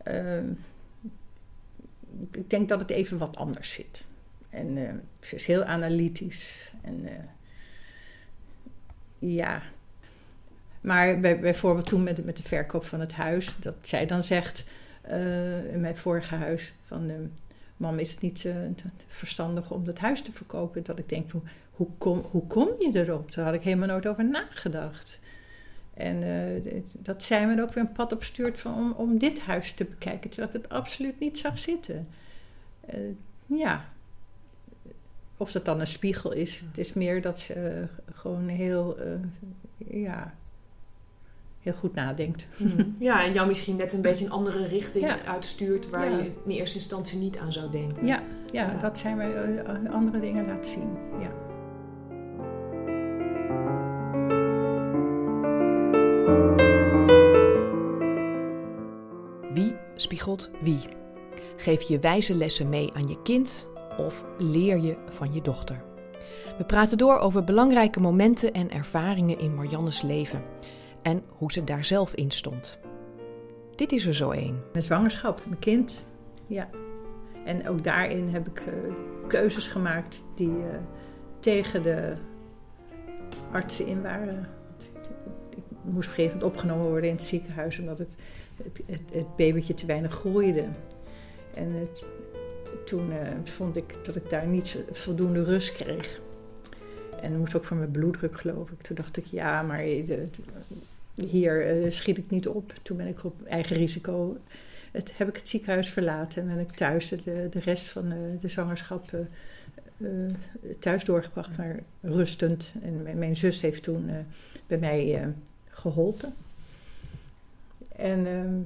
[0.03, 0.51] ehm,
[2.31, 4.05] ik denk dat het even wat anders zit.
[4.49, 6.71] En eh, ze is heel analytisch.
[6.81, 7.23] En eh,
[9.19, 9.61] ja.
[10.81, 14.63] Maar bij, bijvoorbeeld toen met, met de verkoop van het huis, dat zij dan zegt
[15.01, 17.09] eh, in mijn vorige huis van...
[17.09, 17.15] eh,
[17.77, 18.55] Mam, is het niet eh,
[19.07, 20.83] verstandig om het huis te verkopen?
[20.83, 21.31] Dat ik denk,
[21.71, 23.31] hoe kom, hoe kom je erop?
[23.31, 25.19] Daar had ik helemaal nooit over nagedacht.
[25.93, 29.39] En eh, dat zij me ook weer een pad op stuurt van, om, om dit
[29.39, 32.07] huis te bekijken, terwijl ik het absoluut niet zag zitten.
[32.85, 32.99] Eh,
[33.45, 33.85] ja.
[35.37, 37.83] Of dat dan een spiegel is, het is meer dat ze eh,
[38.15, 38.97] gewoon heel,
[39.77, 40.33] ja,
[41.61, 42.45] heel goed nadenkt.
[42.99, 45.23] Ja, en jou misschien net een beetje een andere richting Ja.
[45.25, 46.17] uitstuurt waar Ja.
[46.17, 48.05] je in eerste instantie niet aan zou denken.
[48.05, 48.77] Ja, ja, Ja.
[48.79, 50.97] dat zij mij eh, andere dingen laat zien.
[51.19, 51.31] Ja.
[60.03, 60.79] Spiegelt wie?
[61.57, 65.83] Geef je wijze lessen mee aan je kind of leer je van je dochter?
[66.57, 70.43] We praten door over belangrijke momenten en ervaringen in Mariannes leven
[71.01, 72.79] en hoe ze daar zelf in stond.
[73.75, 74.63] Dit is er zo één.
[74.71, 76.05] Mijn zwangerschap, mijn kind.
[76.47, 76.69] Ja.
[77.45, 78.73] En ook daarin heb ik eh,
[79.27, 80.77] keuzes gemaakt die eh,
[81.39, 82.13] tegen de
[83.51, 84.47] artsen in waren.
[85.49, 88.15] Ik moest op opgenomen worden in het ziekenhuis omdat het,
[88.63, 90.65] het, het, babytje te weinig groeide.
[91.53, 92.03] En het-
[92.85, 96.21] toen eh, vond ik dat ik daar niet voldoende rust kreeg.
[97.21, 98.81] En dat moest ook voor mijn bloeddruk, geloof ik.
[98.81, 100.17] Toen dacht ik, ja, maar eh,
[101.15, 102.73] hier eh, schiet ik niet op.
[102.81, 104.37] Toen ben ik op eigen risico
[104.91, 108.35] het, heb ik het ziekenhuis verlaten en ben ik thuis de, de rest van de,
[108.39, 109.11] de zwangerschap
[110.79, 112.71] thuis doorgebracht, maar rustend.
[112.81, 114.09] En mijn, mijn zus heeft toen
[114.67, 115.27] bij mij eh,
[115.69, 116.33] geholpen.
[117.95, 118.59] En ehm,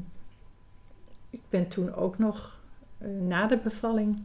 [1.29, 2.59] ik ben toen ook nog
[2.97, 4.23] eh, na de bevalling,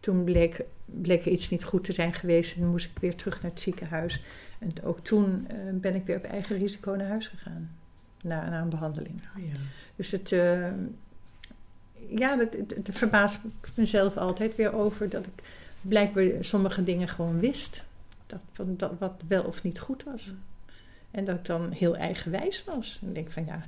[0.00, 3.42] toen bleek, bleek er iets niet goed te zijn geweest en moest ik weer terug
[3.42, 4.22] naar het ziekenhuis.
[4.58, 7.70] En ook toen eh, ben ik weer op eigen risico naar huis gegaan,
[8.22, 9.22] na, na een behandeling.
[9.36, 9.60] Oh, ja.
[9.96, 10.72] Dus het, eh,
[12.08, 12.48] ja, dat,
[12.82, 13.40] verbaast
[13.74, 15.42] mezelf altijd weer over dat ik
[15.80, 17.84] blijkbaar sommige dingen gewoon wist.
[18.26, 20.32] Dat, van, dat wat wel of niet goed was.
[21.10, 22.98] En dat dan heel eigenwijs was.
[23.02, 23.64] En ik denk van ja,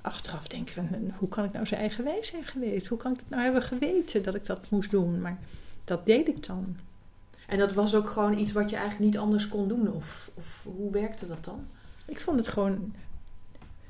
[0.00, 2.86] achteraf denk ik van hoe kan ik nou zo eigenwijs zijn geweest?
[2.86, 5.20] Hoe kan ik het nou hebben geweten dat ik dat moest doen?
[5.20, 5.38] Maar
[5.84, 6.76] dat deed ik dan.
[7.46, 9.92] En dat was ook gewoon iets wat je eigenlijk niet anders kon doen?
[9.92, 11.66] Of, of hoe werkte dat dan?
[12.04, 12.94] Ik vond het gewoon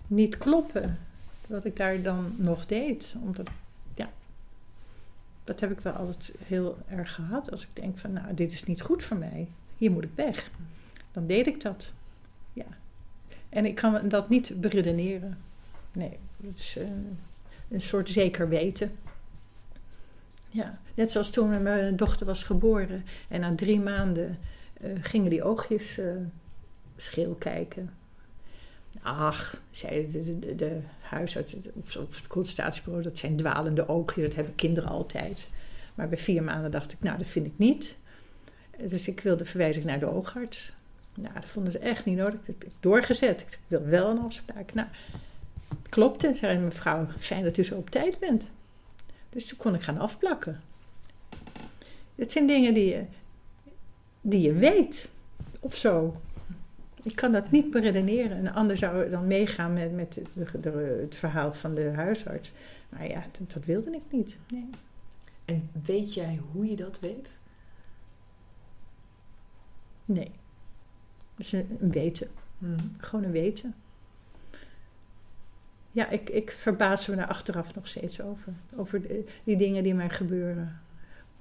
[0.07, 0.99] niet kloppen
[1.47, 3.15] wat ik daar dan nog deed.
[3.23, 3.51] Omdat,
[3.95, 4.11] ja,
[5.45, 7.51] dat heb ik wel altijd heel erg gehad.
[7.51, 9.49] Als ik denk van, nou, dit is niet goed voor mij.
[9.77, 10.51] Hier moet ik weg.
[11.13, 11.93] Dan deed ik dat.
[12.53, 12.67] Ja.
[13.49, 15.39] En ik kan dat niet beredeneren.
[15.93, 16.87] Nee, het is eh,
[17.69, 18.93] een soort zeker weten.
[20.49, 23.05] Ja, net zoals toen mijn dochter was geboren.
[23.29, 24.39] En na drie maanden
[24.81, 26.07] eh, gingen die oogjes eh,
[26.97, 27.91] scheel kijken.
[29.03, 30.11] Ach, zei
[30.57, 31.57] de, huisarts
[31.99, 35.49] op, het consultatiebureau, dat zijn dwalende oogjes, dat hebben kinderen altijd.
[35.95, 37.97] Maar bij vier maanden dacht ik, nou, dat vind ik niet.
[38.89, 40.73] Dus ik wilde verwijzen naar de oogarts.
[41.15, 42.41] Nou, dat vonden ze echt niet nodig.
[42.45, 43.41] Ik heb doorgezet.
[43.41, 44.75] Ik wil wel een afspraak.
[44.75, 44.89] Nou,
[45.91, 46.35] klopte.
[46.35, 48.51] Zei mevrouw, fijn dat u zo op tijd bent.
[49.31, 50.61] Dus toen kon ik gaan afplakken.
[52.15, 53.05] Het zijn dingen die je,
[54.21, 55.09] die je weet.
[55.61, 56.21] Of zo.
[57.03, 58.39] Ik kan dat niet beredeneren.
[58.39, 60.65] Een ander zou dan meegaan met, met het,
[61.01, 62.53] het verhaal van de huisarts.
[62.89, 64.37] Maar ja, dat, dat wilde ik niet.
[64.49, 64.69] Nee.
[65.45, 67.41] En weet jij hoe je dat weet?
[70.11, 70.31] nee.
[71.35, 72.29] Het is een, een weten.
[72.99, 73.75] Gewoon een weten.
[75.93, 78.53] Ja, ik, ik verbaas me daar achteraf nog steeds over.
[78.77, 80.81] Over de- die dingen die mij gebeuren.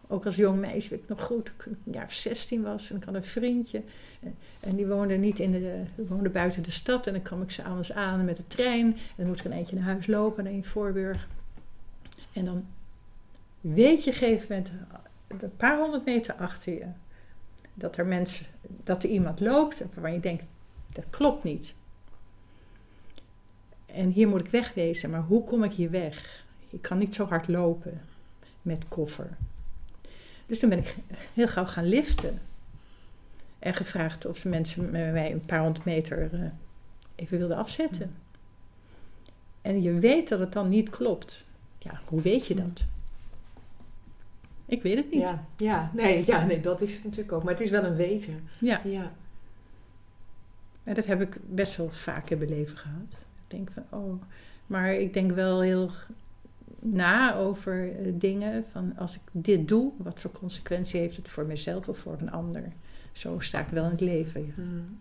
[0.08, 2.96] Ook als jong meisje weet ik nog goed, ik een jaar of 16 was en
[2.96, 3.84] ik had een vriendje.
[4.60, 7.08] En, die woonde niet in de, woonde buiten de stad.
[7.08, 8.86] En dan kwam ik s'avonds aan met de trein.
[8.86, 11.28] En dan moest ik een eentje naar huis lopen, naar in Voorburg.
[12.34, 12.66] En dan
[13.62, 14.72] weet je op een gegeven moment,
[15.44, 16.86] een paar honderd meter achter je,
[17.74, 18.46] dat er mensen,
[18.84, 20.44] dat er iemand loopt waarvan je denkt,
[20.94, 21.74] dat klopt niet.
[23.94, 26.46] En hier moet ik wegwezen, maar hoe kom ik hier weg?
[26.70, 28.02] Ik kan niet zo hard lopen
[28.62, 29.38] met koffer.
[30.46, 30.96] Dus toen ben ik
[31.34, 32.40] heel gauw gaan liften.
[33.60, 36.42] En gevraagd of ze mensen met mij een paar honderd meter uh,
[37.16, 38.16] even wilden afzetten.
[39.62, 41.46] En je weet dat het dan niet klopt.
[41.78, 42.86] Ja, hoe weet je dat?
[44.66, 45.22] Ik weet het niet.
[45.22, 47.44] Ja, ja, nee, ja, nee, dat is het natuurlijk ook.
[47.44, 48.50] Maar het is wel een weten.
[48.60, 48.82] Ja.
[48.84, 49.12] ja.
[50.84, 53.16] En dat heb ik best wel vaak in mijn leven gehad.
[53.50, 54.22] Denk van, oh...
[54.70, 55.92] Maar ik denk wel heel
[56.82, 58.66] na over uh, dingen.
[58.72, 62.32] Van als ik dit doe, wat voor consequentie heeft het voor mezelf of voor een
[62.32, 62.64] ander?
[63.12, 64.46] Zo sta ik wel in het leven.
[64.46, 64.64] Ja.
[64.64, 64.98] Mm.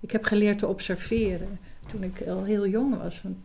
[0.00, 3.22] Ik heb geleerd te observeren toen ik al heel jong was.
[3.22, 3.36] Want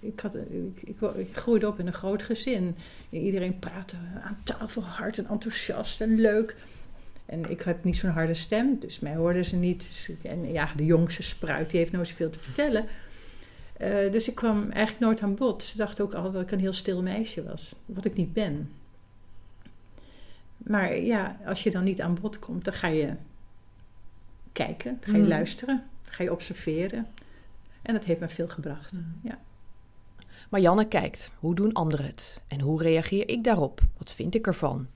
[0.00, 2.76] ik, had, ik, ik, ik, groeide op in een groot gezin.
[3.10, 6.56] Iedereen praatte aan tafel hard en enthousiast en leuk.
[7.26, 10.10] En ik heb niet zo'n harde stem, dus mij hoorden ze niet.
[10.22, 12.86] En ja, de jongste spruit, die heeft nooit zoveel te vertellen.
[13.84, 15.62] Uh, dus ik kwam eigenlijk nooit aan bod.
[15.62, 18.70] Ze dachten ook altijd dat ik een heel stil meisje was, wat ik niet ben.
[20.56, 23.14] Maar ja, als je dan niet aan bod komt, dan ga je
[24.52, 25.28] kijken, dan ga je Mm.
[25.28, 27.06] luisteren, dan ga je observeren.
[27.82, 28.92] En dat heeft me veel gebracht.
[28.92, 29.14] Mm.
[29.22, 29.38] Ja.
[30.50, 31.32] Marianne kijkt.
[31.38, 32.42] Hoe doen anderen het?
[32.48, 33.80] En hoe reageer ik daarop?
[33.98, 34.86] Wat vind ik ervan?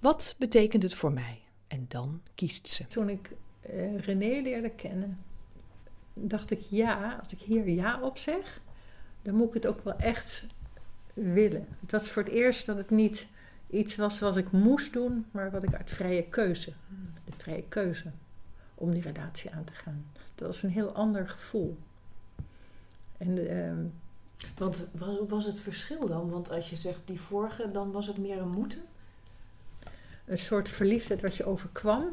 [0.00, 1.40] Wat betekent het voor mij?
[1.68, 2.86] En dan kiest ze.
[2.86, 3.30] Toen ik
[3.60, 5.18] eh, René leerde kennen,
[6.14, 8.60] dacht ik ja, als ik hier ja op zeg,
[9.22, 10.46] dan moet ik het ook wel echt
[11.14, 11.66] willen.
[11.80, 13.26] Het was voor het eerst dat het niet
[13.70, 16.72] iets was wat ik moest doen, maar wat ik uit vrije keuze,
[17.24, 18.10] de vrije keuze
[18.74, 20.06] om die relatie aan te gaan.
[20.34, 21.78] Dat was een heel ander gevoel.
[23.18, 23.84] En ehm,
[24.56, 26.30] Want wat was het verschil dan?
[26.30, 28.82] Want als je zegt die vorige, dan was het meer een moeten?
[30.24, 32.12] een soort verliefdheid wat je overkwam,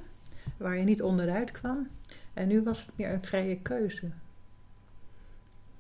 [0.57, 1.87] waar je niet onderuit kwam.
[2.33, 4.09] En nu was het meer een vrije keuze.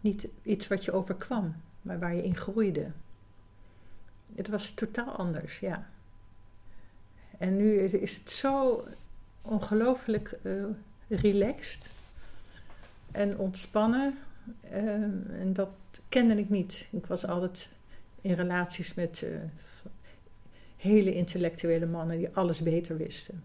[0.01, 2.91] Niet iets wat je overkwam, maar waar je in groeide.
[4.35, 5.89] Het was totaal anders, ja.
[7.37, 8.83] En nu is- het zo
[9.41, 10.63] ongelooflijk eh,
[11.07, 11.89] relaxed
[13.11, 14.17] en ontspannen.
[14.61, 14.83] eh,
[15.39, 15.69] en dat
[16.09, 16.87] kende ik niet.
[16.91, 17.69] Ik was altijd
[18.21, 19.29] in relaties met eh,
[20.77, 23.43] hele intellectuele mannen die alles beter wisten.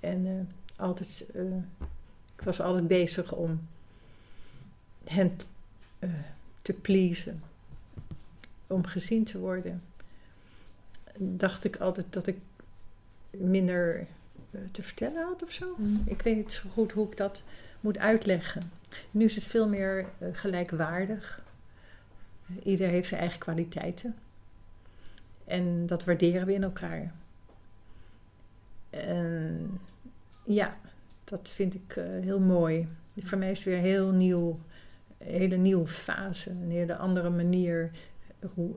[0.00, 1.24] En eh, altijd,
[2.36, 3.68] ik was altijd bezig om
[5.04, 5.36] hen
[5.98, 6.10] eh,
[6.62, 7.42] te pleasen,
[8.66, 9.82] om gezien te worden.
[11.18, 12.38] Dacht ik altijd dat ik
[13.30, 14.06] minder
[14.50, 15.76] eh, te vertellen had of zo.
[16.04, 17.42] Ik weet niet zo goed hoe ik dat
[17.80, 18.70] moet uitleggen.
[19.10, 21.42] Nu is het veel meer eh, gelijkwaardig.
[22.62, 24.14] Ieder heeft zijn eigen kwaliteiten.
[25.44, 27.12] En dat waarderen we in elkaar.
[28.90, 29.80] En
[30.44, 30.76] ja,
[31.26, 32.88] dat vind ik eh, heel mooi.
[33.16, 34.60] Voor mij is het weer een heel nieuw,
[35.18, 36.50] hele nieuwe fase.
[36.50, 37.90] Een hele andere manier
[38.54, 38.74] hoe,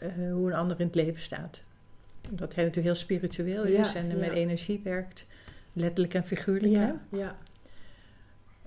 [0.00, 1.62] eh, hoe een ander in het leven staat.
[2.30, 4.16] Dat hij natuurlijk heel spiritueel Ja, is en ja.
[4.16, 5.26] met energie werkt.
[5.72, 6.74] Letterlijk en figuurlijk.
[6.74, 6.80] hè?
[6.80, 7.36] Ja, ja.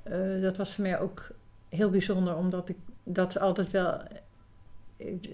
[0.03, 1.31] Eh, dat was voor mij ook
[1.69, 4.01] heel bijzonder, omdat ik dat altijd wel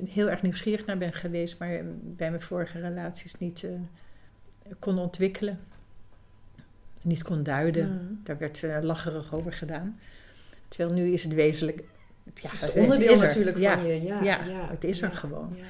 [0.05, 3.65] heel erg nieuwsgierig naar ben geweest, maar bij mijn vorige relaties niet
[4.79, 5.59] kon ontwikkelen.
[7.07, 7.89] Niet kon duiden.
[7.91, 8.19] Mm.
[8.23, 9.99] Daar werd eh, lacherig over gedaan.
[10.67, 11.83] Terwijl nu is het wezenlijk.
[12.23, 13.27] Ja, Het is het onderdeel is er.
[13.27, 13.73] natuurlijk ja.
[13.77, 14.01] van je.
[14.03, 15.53] Ja, Ja, ja, het is er gewoon.
[15.55, 15.63] ja.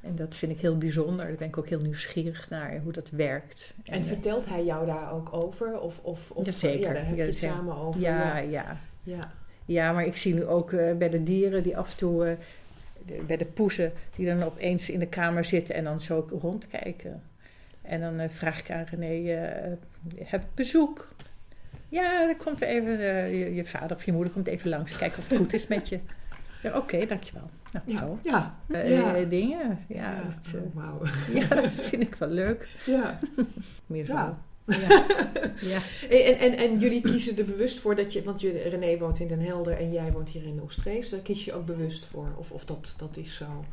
[0.00, 1.26] En dat vind ik heel bijzonder.
[1.26, 3.74] Daar ben ik ook heel nieuwsgierig naar hoe dat werkt.
[3.84, 5.80] En eh, vertelt hij jou daar ook over?
[5.80, 6.80] Of, of, of Jazeker.
[6.80, 8.00] Ja, daar heb je het samen over.
[8.00, 8.76] ja, ja.
[9.02, 9.32] ja.
[9.64, 9.92] ja.
[9.92, 12.32] Maar ik zie nu ook eh, bij de dieren die af en toe, eh,
[13.06, 17.22] de- bij de poezen, die dan opeens in de kamer zitten en dan zo rondkijken.
[17.88, 19.72] En dan eh, vraag ik aan René, eh,
[20.24, 21.08] heb ik bezoek?
[21.88, 25.18] Ja, dan komt even, eh, je, je vader of je moeder komt even langs, kijken
[25.18, 25.98] of het goed is met je.
[26.62, 27.50] Ja, Oké, dankjewel.
[27.72, 28.56] Nou, Ja, ja.
[28.78, 29.14] Eh, Ja.
[29.16, 31.00] eh, dingen, ja, Ja, dat, eh, oh, wauw.
[31.40, 32.68] ja, dat vind ik wel leuk.
[32.86, 33.18] Ja.
[33.86, 34.12] Meer zo.
[34.12, 34.36] Ja.
[35.60, 35.78] Ja.
[36.10, 39.26] En, en, en jullie kiezen er bewust voor dat je, want je, René woont in
[39.28, 42.28] Den Helder en jij woont hier in Oestrees, daar kies je ook bewust voor.
[42.36, 43.64] Of, of dat, dat is zo.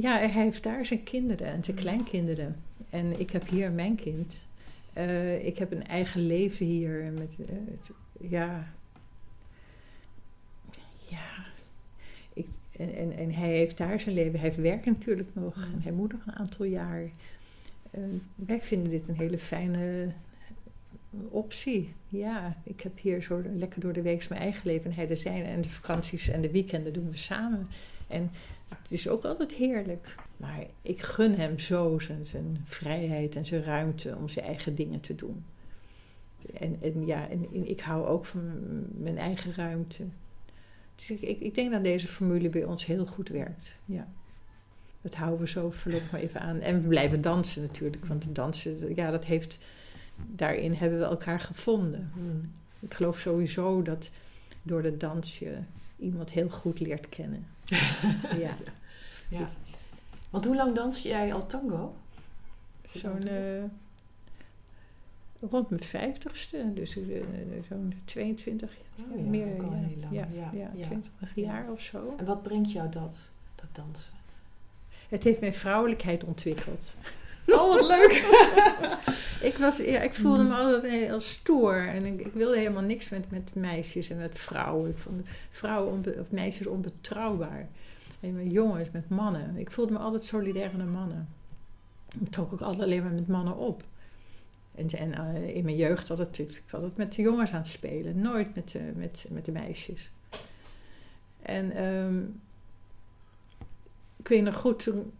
[0.00, 2.56] Ja, hij heeft daar zijn kinderen en zijn kleinkinderen.
[2.90, 4.46] En ik heb hier mijn kind.
[4.92, 7.12] Eh, ik heb een eigen leven hier.
[7.18, 8.72] Met, eh, ja.
[11.08, 11.44] Ja.
[12.32, 15.54] Ik, en, en, en, hij heeft daar zijn leven, hij heeft werk natuurlijk nog.
[15.56, 17.10] En hij moet nog een aantal jaar.
[18.34, 20.12] wij vinden dit een hele fijne
[21.28, 21.92] optie.
[22.08, 25.16] Ja, ik heb hier zo lekker door de week mijn eigen leven en hij de
[25.16, 25.48] zijne.
[25.48, 27.68] En de vakanties en de weekenden doen we samen.
[28.06, 28.30] En
[28.68, 30.14] het is ook altijd heerlijk.
[30.36, 35.00] Maar ik gun hem zo zijn, zijn vrijheid en zijn ruimte om zijn eigen dingen
[35.00, 35.44] te doen.
[36.54, 38.52] En, en ja, en, ik hou ook van
[39.02, 40.04] mijn eigen ruimte.
[40.94, 43.78] Dus ik, ik, denk dat deze formule bij ons heel goed werkt.
[43.84, 44.08] Ja.
[45.02, 46.60] Dat houden we zo voorlopig maar even aan.
[46.60, 48.06] En we blijven dansen natuurlijk.
[48.06, 49.58] Want dansen, ja, dat heeft
[50.16, 52.12] daarin hebben we elkaar gevonden.
[52.80, 54.10] Ik geloof sowieso dat
[54.62, 55.58] door de dans je
[55.98, 57.46] iemand heel goed leert kennen.
[58.44, 58.56] ja.
[59.28, 59.50] ja.
[60.30, 61.94] Want hoe lang dans jij al tango?
[62.90, 63.62] Zo'n uh,
[65.40, 67.24] rond mijn vijftigste, dus uh,
[67.68, 69.62] zo'n 22 oh, ja, meer.
[69.62, 70.14] Al heel lang.
[70.14, 72.14] Ja, ja, ja, 20 jaar of zo.
[72.16, 74.12] En wat brengt jou dat, dat dansen?
[75.08, 76.94] Het heeft mijn vrouwelijkheid ontwikkeld.
[77.46, 78.12] Oh, wat leuk.
[79.50, 81.88] ik, was, ja, ik voelde me altijd heel stoer.
[81.88, 84.90] En ik, ik, wilde helemaal niks met, met meisjes en met vrouwen.
[84.90, 87.68] Ik vond vrouwen of meisjes onbetrouwbaar.
[88.20, 89.56] En met jongens, met mannen.
[89.56, 91.28] Ik voelde me altijd solidair naar mannen.
[92.20, 93.82] Ik trok ook altijd alleen maar met mannen op.
[94.74, 97.68] En, en uh, in mijn jeugd had het, ik altijd met de jongens aan het
[97.68, 98.20] spelen.
[98.20, 100.10] Nooit met, uh, met, met de meisjes.
[101.42, 102.40] En um,
[104.16, 105.12] ik weet nog goed, toen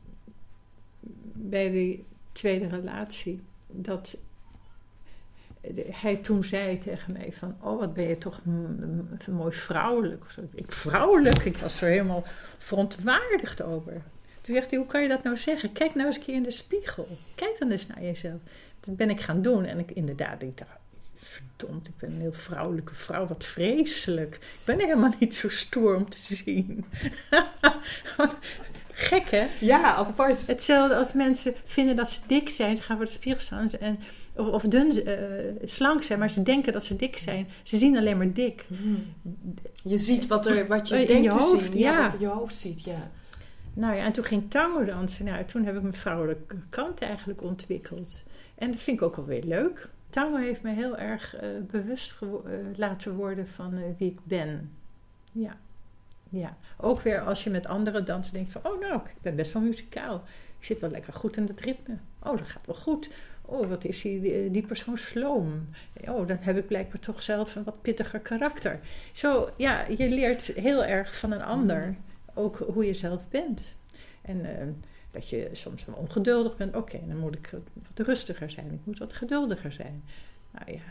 [1.33, 2.05] bij die
[2.37, 4.17] tweede relatie, dat
[5.91, 8.41] hij toen zei tegen mij van, oh wat ben je toch
[9.31, 10.25] mooi vrouwelijk.
[10.55, 12.25] Ik vrouwelijk, ik was er helemaal
[12.59, 14.03] verontwaardigd over.
[14.41, 15.73] Toen zegt hij, hoe kan je dat nou zeggen?
[15.73, 17.09] Kijk nou eens een keer in de spiegel.
[17.35, 18.41] Kijk dan eens naar jezelf.
[18.81, 20.79] Dat ben ik gaan doen en ik inderdaad, ik dacht,
[21.15, 24.35] verdomd, ik ben een heel vrouwelijke vrouw, wat vreselijk.
[24.35, 26.85] Ik ben helemaal niet zo stoer om te zien.
[28.99, 29.47] Gek hè?
[29.61, 30.47] Ja, apart.
[30.47, 32.77] Hetzelfde als mensen vinden dat ze dik zijn.
[32.77, 33.99] Ze gaan voor de spiegel staan en,
[34.35, 35.15] of, of dun, uh,
[35.65, 37.49] slank zijn, maar ze denken dat ze dik zijn.
[37.63, 38.65] Ze zien alleen maar dik.
[38.69, 39.15] Hmm.
[39.83, 41.79] Je ziet wat, er, wat je in denkt je hoofd, zien.
[41.79, 43.11] Ja, wat je hoofd ziet, ja.
[43.75, 45.25] Nou ja, en toen ging tango dansen.
[45.25, 48.23] Nou, toen heb ik mijn vrouwelijke kant eigenlijk ontwikkeld.
[48.55, 49.89] En dat vind ik ook wel weer leuk.
[50.11, 52.31] Tango heeft me heel erg uh, bewust uh,
[52.77, 54.71] laten worden van wie ik ben.
[55.33, 55.57] Ja.
[56.37, 59.53] Ja, ook weer als je met andere dansen denkt van, oh nou, ik ben best
[59.53, 60.23] wel muzikaal.
[60.59, 61.99] Ik zit wel lekker goed in het ritme.
[62.23, 63.11] Oh, dat gaat wel goed.
[63.43, 65.69] Oh, wat is die, die persoon sloom.
[66.09, 68.81] Oh, dan heb ik blijkbaar toch zelf een wat pittiger karakter.
[69.13, 71.97] Zo, ja, je leert heel erg van een ander mm.
[72.35, 73.75] ook hoe je zelf bent.
[74.23, 74.51] En uh,
[75.11, 76.77] dat je soms wel ongeduldig bent.
[76.77, 77.51] Oké, dan moet ik
[77.95, 78.73] wat rustiger zijn.
[78.73, 80.05] Ik moet wat geduldiger zijn.
[80.51, 80.83] Nou ja,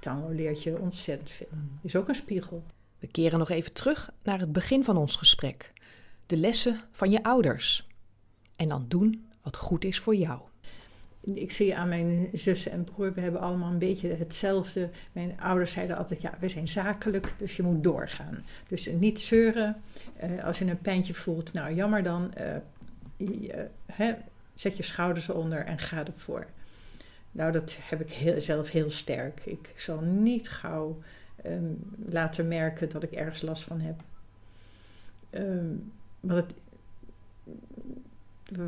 [0.00, 1.48] tango leert je ontzettend veel.
[1.50, 1.78] Mm.
[1.82, 2.62] Is ook een spiegel.
[3.00, 5.72] We keren nog even terug naar het begin van ons gesprek.
[6.26, 7.88] De lessen van je ouders.
[8.56, 10.40] En dan doen wat goed is voor jou.
[11.20, 14.90] Ik zie aan mijn zussen en broer, we hebben allemaal een beetje hetzelfde.
[15.12, 18.44] Mijn ouders zeiden altijd, ja, we zijn zakelijk, dus je moet doorgaan.
[18.68, 19.82] Dus niet zeuren.
[20.24, 22.34] Uh, als je een pijntje voelt, nou jammer dan.
[22.38, 23.58] Uh,
[23.92, 24.14] hè,
[24.54, 26.46] zet je schouders onder en ga ervoor.
[27.32, 29.40] Nou, dat heb ik heel, zelf heel sterk.
[29.44, 30.98] Ik zal niet gauw
[31.46, 34.02] um, laten merken dat ik ergens last van heb.
[35.30, 36.54] Um, want het,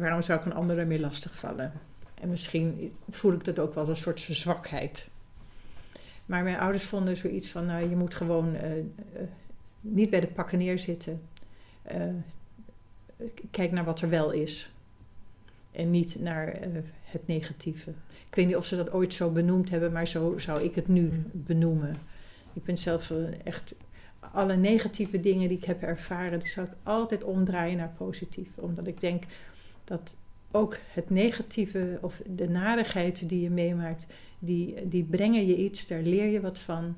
[0.01, 1.73] waarom zou ik een ander daarmee lastigvallen?
[2.21, 5.09] En misschien voel ik dat ook wel als een soort zwakheid.
[6.27, 8.85] Maar mijn ouders vonden zoiets van: nou, je moet gewoon uh, uh,
[9.81, 11.21] niet bij de pakken neerzitten.
[11.93, 12.05] Uh,
[13.51, 14.73] kijk naar wat er wel is.
[15.73, 16.59] En niet naar
[17.03, 17.91] het negatieve.
[18.29, 20.89] Ik weet niet of ze dat ooit zo benoemd hebben, maar zo zou ik het
[20.89, 21.27] nu mm.
[21.33, 21.97] benoemen.
[22.55, 23.75] Ik ben zelf eh, echt
[24.21, 28.49] alle negatieve dingen die ik heb ervaren, die zou ik altijd omdraaien naar positief.
[28.55, 29.25] Omdat ik denk
[29.85, 30.17] dat
[30.51, 34.07] ook het negatieve of de nadigheid die je meemaakt,
[34.39, 36.97] die, die brengen je iets, daar leer je wat van.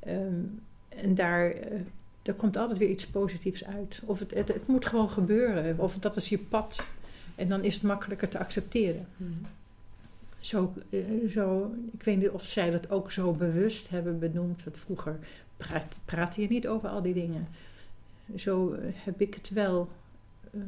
[0.00, 0.42] Ehm,
[0.88, 1.54] en daar,
[2.22, 4.02] daar komt altijd weer iets positiefs uit.
[4.04, 6.86] Of het, het, het, moet gewoon gebeuren, of dat is je pad.
[7.34, 9.06] En dan is het makkelijker te accepteren.
[9.16, 9.40] Mm
[10.40, 14.64] zo, eh, zo, ik weet niet of zij dat ook zo bewust hebben benoemd.
[14.64, 15.18] Want vroeger
[15.56, 17.48] praat, praatte je niet over al die dingen.
[18.36, 19.88] Zo eh, heb ik het wel
[20.50, 20.62] uh,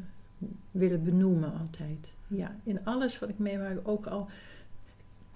[0.70, 2.12] willen benoemen altijd.
[2.28, 4.28] Ja, in alles wat ik meemaak, ook al.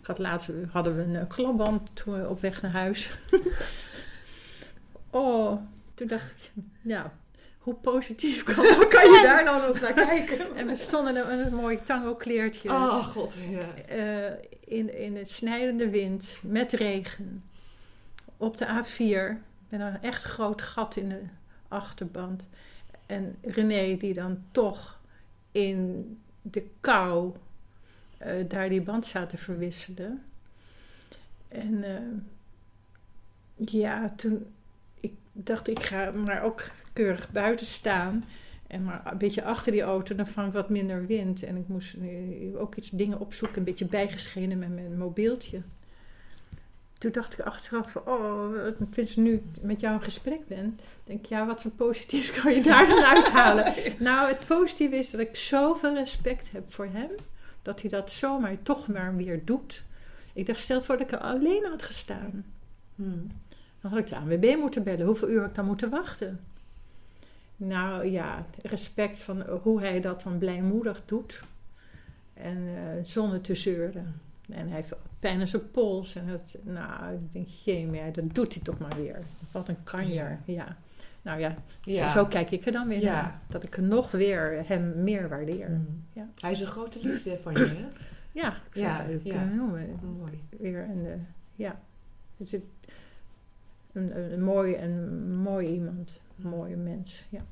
[0.01, 3.19] Ik had laatst hadden we een klapband op weg naar huis.
[5.11, 5.61] oh,
[5.95, 7.13] toen dacht ik, ja,
[7.67, 8.55] hoe positief kan,
[8.95, 10.55] kan je daar dan nog naar kijken?
[10.57, 12.69] en we stonden in een, mooi tango kleertje.
[12.69, 13.95] Oh god, ja.
[13.97, 14.33] Uh,
[14.65, 17.45] in, in het snijdende wind, met regen.
[18.37, 21.23] Op de A4, met een echt groot gat in de
[21.69, 22.47] achterband.
[23.07, 25.01] En René die dan toch
[25.53, 27.35] in de kou
[28.27, 30.23] uh, daar die band zaten verwisselen.
[31.49, 34.47] En uh, ja, toen
[35.01, 36.63] ik dacht ik ga maar ook
[36.97, 38.25] keurig buiten staan.
[38.67, 41.43] En maar een beetje achter die auto, dan vang ik wat minder wind.
[41.43, 41.97] En ik moest
[42.57, 45.63] ook iets dingen opzoeken, een beetje bijgeschenen met mijn mobieltje.
[46.99, 51.27] Toen dacht ik achteraf van, oh, sinds nu met jou in gesprek ben, denk ik,
[51.27, 53.75] ja, wat voor positiefs kan je daar dan uithalen?
[53.99, 57.11] nou, het positieve is dat ik zoveel respect heb voor hem,
[57.63, 59.83] dat hij dat zomaar toch maar weer doet.
[60.33, 62.45] Ik dacht, stel voor dat ik er alleen had gestaan.
[62.95, 63.27] Hmm.
[63.81, 65.07] Dan had ik de ANWB moeten bellen.
[65.07, 66.41] Hoeveel uur had ik dan moeten wachten?
[67.57, 71.43] Nou ja, respect van hoe hij dat dan blijmoedig doet.
[72.35, 74.21] En uh, zonder te zeuren.
[74.51, 76.15] En hij heeft pijn in zijn pols.
[76.15, 79.19] En het, nou, ik denk, jee, maar dat doet hij toch maar weer.
[79.51, 80.77] Wat een kanjer, ja.
[81.23, 83.41] Nou ja, Zo, zo, kijk ik er dan weer naar.
[83.49, 85.69] Dat ik nog weer hem meer waardeer.
[85.69, 86.05] Mm.
[86.13, 86.29] Ja.
[86.41, 87.87] Hij is een grote liefde van je, hè?
[88.33, 89.45] ja, ik zou ja, het ja.
[89.45, 89.99] noemen.
[90.19, 90.45] Mooi.
[90.59, 91.13] Weer een, uh,
[91.55, 91.81] ja.
[92.37, 92.71] Het is een,
[93.93, 96.21] een, een, mooi, een mooi iemand.
[96.37, 97.45] Mooie mens, ja.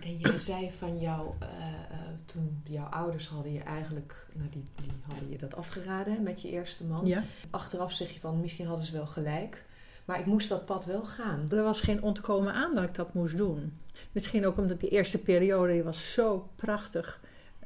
[0.00, 4.64] En jij zei van jou, uh, uh, toen jouw ouders hadden je eigenlijk, nou die,
[4.74, 7.06] die hadden je dat afgeraden met je eerste man.
[7.06, 7.22] Ja.
[7.50, 9.64] Achteraf zeg je van, misschien hadden ze wel gelijk.
[10.04, 11.46] Maar ik moest dat pad wel gaan.
[11.50, 13.78] Er was geen ontkomen aan dat ik dat moest doen.
[14.12, 17.20] Misschien ook omdat die eerste periode die was zo prachtig.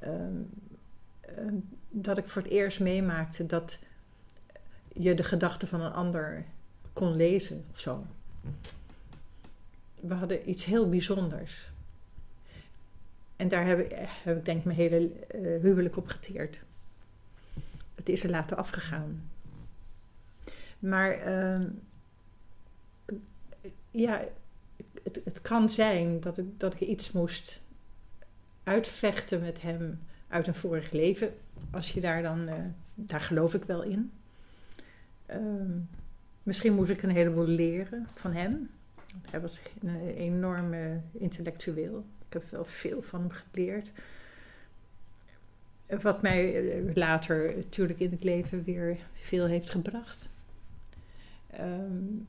[0.05, 0.51] Um,
[1.38, 3.78] um, dat ik voor het eerst meemaakte dat
[4.93, 6.45] je de gedachten van een ander
[6.93, 8.07] kon lezen of zo.
[10.03, 11.70] We hadden iets heel bijzonders.
[13.36, 16.61] En daar heb ik, heb ik denk ik mijn hele uh, huwelijk op geteerd.
[17.94, 19.30] Het is er later afgegaan.
[20.78, 21.66] Maar uh,
[23.90, 24.24] ja,
[25.03, 27.61] het, het, kan zijn dat ik, dat ik iets moest
[28.62, 31.34] uitvechten met hem uit een vorig leven.
[31.70, 32.55] Als je daar dan, uh,
[32.94, 34.12] daar geloof ik wel in.
[35.30, 35.76] Uh,
[36.42, 38.70] misschien moest ik een heleboel leren van hem.
[39.31, 42.05] Hij was een enorme intellectueel.
[42.27, 43.93] Ik heb wel veel van hem geleerd.
[46.03, 50.29] Wat mij eh, later natuurlijk in het leven weer veel heeft gebracht.
[51.61, 52.27] Um,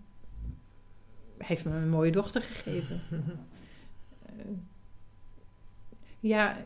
[1.37, 3.01] hij heeft me een mooie dochter gegeven.
[3.11, 4.45] uh,
[6.19, 6.65] ja,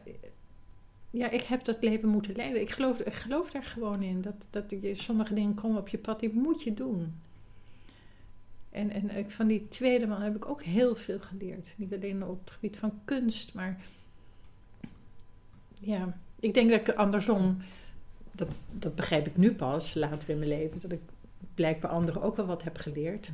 [1.09, 2.61] ja, ik heb dat leven moeten leiden.
[2.61, 4.21] Ik geloof, ik geloof daar gewoon in.
[4.21, 7.21] Dat, dat je, sommige dingen komen op je pad, die moet je doen.
[8.77, 11.69] En, en van die tweede man heb ik ook heel veel geleerd.
[11.75, 13.81] Niet alleen op het gebied van kunst, maar
[15.79, 17.57] ja, ik denk dat ik andersom,
[18.31, 21.01] dat, dat begrijp ik nu pas later in mijn leven, dat ik
[21.55, 23.31] blijkbaar anderen ook wel wat heb geleerd.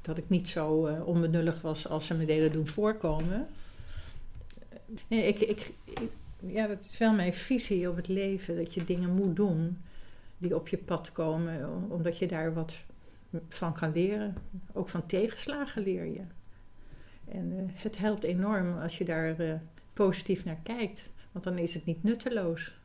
[0.00, 3.46] Dat ik niet zo uh, onbenullig was als ze me deden doen voorkomen.
[5.08, 5.70] Nee, ik, ik,
[6.40, 8.56] ja, dat is wel mijn visie op het leven.
[8.56, 9.78] Dat je dingen moet doen
[10.38, 12.74] die op je pad komen, omdat je daar wat
[13.48, 14.34] van kan leren.
[14.72, 16.22] Ook van tegenslagen leer je.
[17.28, 19.54] En uh, het helpt enorm als je daar uh,
[19.92, 22.78] positief naar kijkt, want dan is het niet nutteloos.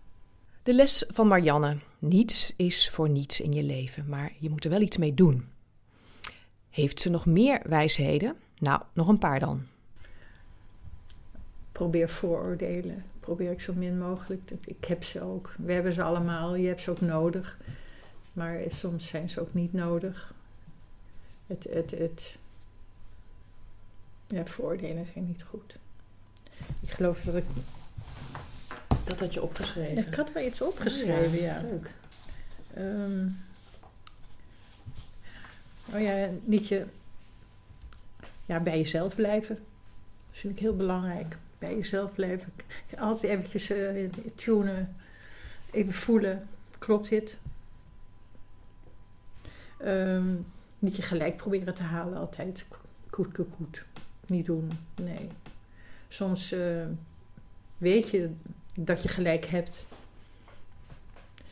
[0.63, 4.69] De les van Marianne: niets is voor niets in je leven, maar je moet er
[4.69, 5.47] wel iets mee doen.
[6.69, 8.35] Heeft ze nog meer wijsheden?
[8.57, 9.63] Nou, nog een paar dan.
[11.71, 13.03] Probeer vooroordelen.
[13.19, 14.51] Probeer ik zo min mogelijk.
[14.65, 15.55] Ik heb ze ook.
[15.57, 16.55] We hebben ze allemaal.
[16.55, 17.57] Je hebt ze ook nodig.
[18.33, 20.33] Maar soms zijn ze ook niet nodig
[21.49, 22.37] het, het, het,
[24.27, 25.75] ja, vooroordelen zijn niet goed.
[26.79, 27.45] Ik geloof dat ik.
[29.05, 30.07] Dat had je opgeschreven.
[30.07, 31.61] ik had wel iets opgeschreven, oh ja.
[31.61, 31.91] Leuk.
[32.77, 33.37] Um,
[35.93, 36.85] oh ja, niet je.
[38.45, 39.55] Ja, bij jezelf blijven.
[40.29, 41.37] Dat vind ik heel belangrijk.
[41.57, 42.53] Bij jezelf blijven.
[42.97, 44.95] Altijd eventjes uh, tunen.
[45.71, 46.47] Even voelen.
[46.79, 47.37] Klopt dit?
[49.81, 50.45] Um,
[50.79, 52.65] niet je gelijk proberen te halen altijd.
[53.09, 53.85] Goed, goed, goed.
[54.27, 54.71] Niet doen.
[55.01, 55.27] Nee.
[56.07, 56.85] Soms uh,
[57.77, 58.29] weet je
[58.73, 59.85] dat je gelijk hebt.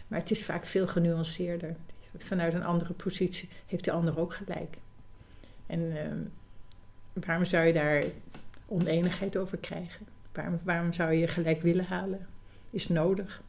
[0.08, 1.76] Maar het is vaak veel genuanceerder.
[2.18, 4.78] Vanuit een andere positie heeft de ander ook gelijk.
[5.66, 8.04] En uh, waarom zou je daar
[8.66, 10.08] oneenigheid over krijgen?
[10.32, 12.28] Waarom, waarom zou je gelijk willen halen?
[12.70, 13.42] Is nodig.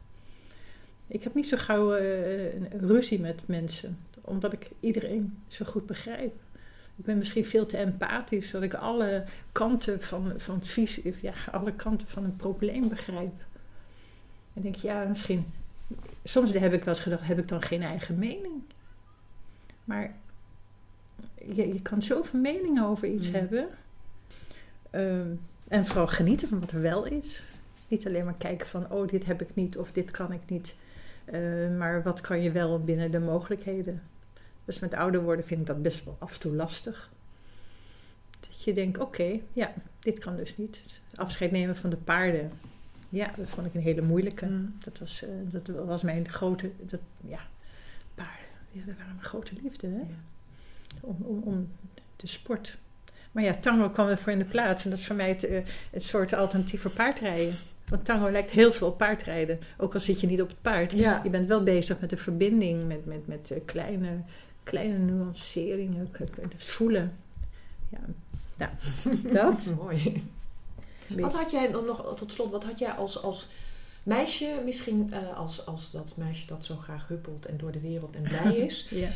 [1.07, 3.97] Ik heb niet zo gauw uh, ruzie met mensen
[4.29, 6.33] omdat ik iedereen zo goed begrijp.
[6.95, 11.73] Ik ben misschien veel te empathisch, dat ik alle kanten van, van visie, ja, alle
[11.73, 13.33] kanten van een probleem begrijp.
[14.53, 15.45] En denk, ja, misschien,
[16.23, 18.61] soms heb ik wel eens gedacht, heb ik dan geen eigen mening?
[19.83, 20.15] Maar
[21.53, 23.33] je, je kan zoveel meningen over iets mm.
[23.33, 23.69] hebben.
[24.89, 25.27] Ehm,
[25.67, 27.43] En vooral genieten van wat er wel is.
[27.87, 30.75] Niet alleen maar kijken van, oh, dit heb ik niet of dit kan ik niet.
[31.33, 34.01] Uh, maar wat kan je wel binnen de mogelijkheden?
[34.69, 37.09] Dus met ouder worden vind ik dat best wel af en toe lastig.
[38.39, 40.79] Dat je denkt, oké, ja, dit kan dus niet.
[41.15, 42.51] Afscheid nemen van de paarden.
[43.09, 44.45] Ja, dat vond ik een hele moeilijke.
[44.45, 44.75] Mm.
[44.83, 45.29] Dat, was, uh,
[45.65, 47.39] dat was mijn grote, dat, ja,
[48.15, 48.45] paarden.
[48.71, 49.93] Ja, dat waren mijn grote liefde, hè?
[49.93, 50.05] Ja.
[51.01, 51.71] Om, om, om
[52.15, 52.77] de sport.
[53.31, 54.83] Maar ja, tango kwam ervoor in de plaats.
[54.83, 55.59] En dat is voor mij het, uh,
[55.91, 57.53] het soort alternatief voor paardrijden.
[57.87, 59.59] Want tango lijkt heel veel op paardrijden.
[59.77, 60.91] Ook al zit je niet op het paard.
[60.91, 61.21] Ja.
[61.23, 64.21] Je bent wel bezig met de verbinding, met, met, met kleine,
[64.69, 66.11] kleine nuanceringen,
[66.57, 67.17] voelen.
[67.89, 67.99] Ja,
[68.55, 68.71] nou,
[69.33, 69.65] dat.
[69.75, 70.23] Mooi.
[71.07, 73.47] Wat had jij dan nog, tot slot, wat had jij als, als
[74.03, 78.15] meisje, misschien uh, als, als dat meisje dat zo graag huppelt en door de wereld
[78.15, 78.89] en blij is.
[78.89, 79.09] ja.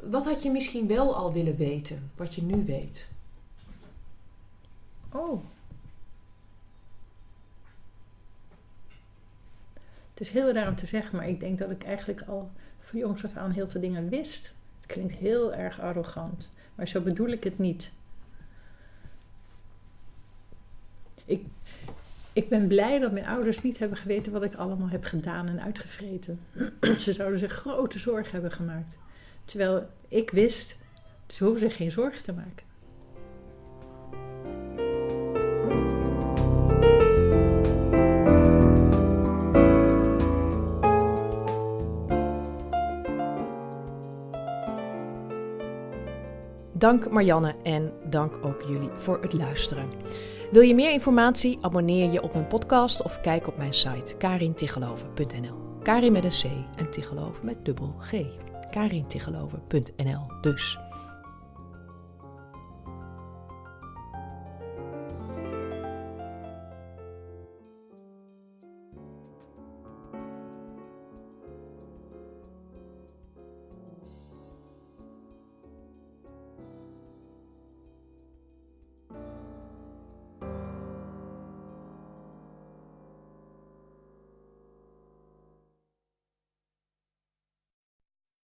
[0.00, 3.08] Wat had je misschien wel al willen weten, wat je nu weet?
[5.12, 5.42] Oh.
[10.10, 12.98] Het is heel raar om te zeggen, maar ik denk dat ik eigenlijk al van
[12.98, 14.52] jongs af aan heel veel dingen wist.
[14.88, 17.92] Klinkt heel erg arrogant, maar zo bedoel ik het niet.
[21.24, 21.44] Ik,
[22.32, 25.62] ik ben blij dat mijn ouders niet hebben geweten wat ik allemaal heb gedaan en
[25.62, 26.40] uitgevreten.
[27.04, 28.96] ze zouden zich grote zorgen hebben gemaakt.
[29.44, 30.76] Terwijl ik wist,
[31.26, 32.66] ze hoeven zich geen zorgen te maken.
[46.78, 49.90] Dank Marianne en dank ook jullie voor het luisteren.
[50.50, 51.58] Wil je meer informatie?
[51.60, 55.56] Abonneer je op mijn podcast of kijk op mijn site karintigeloven.nl.
[55.82, 58.12] Karin met een C en Tigeloven met dubbel G.
[58.70, 60.87] karintigeloven.nl dus.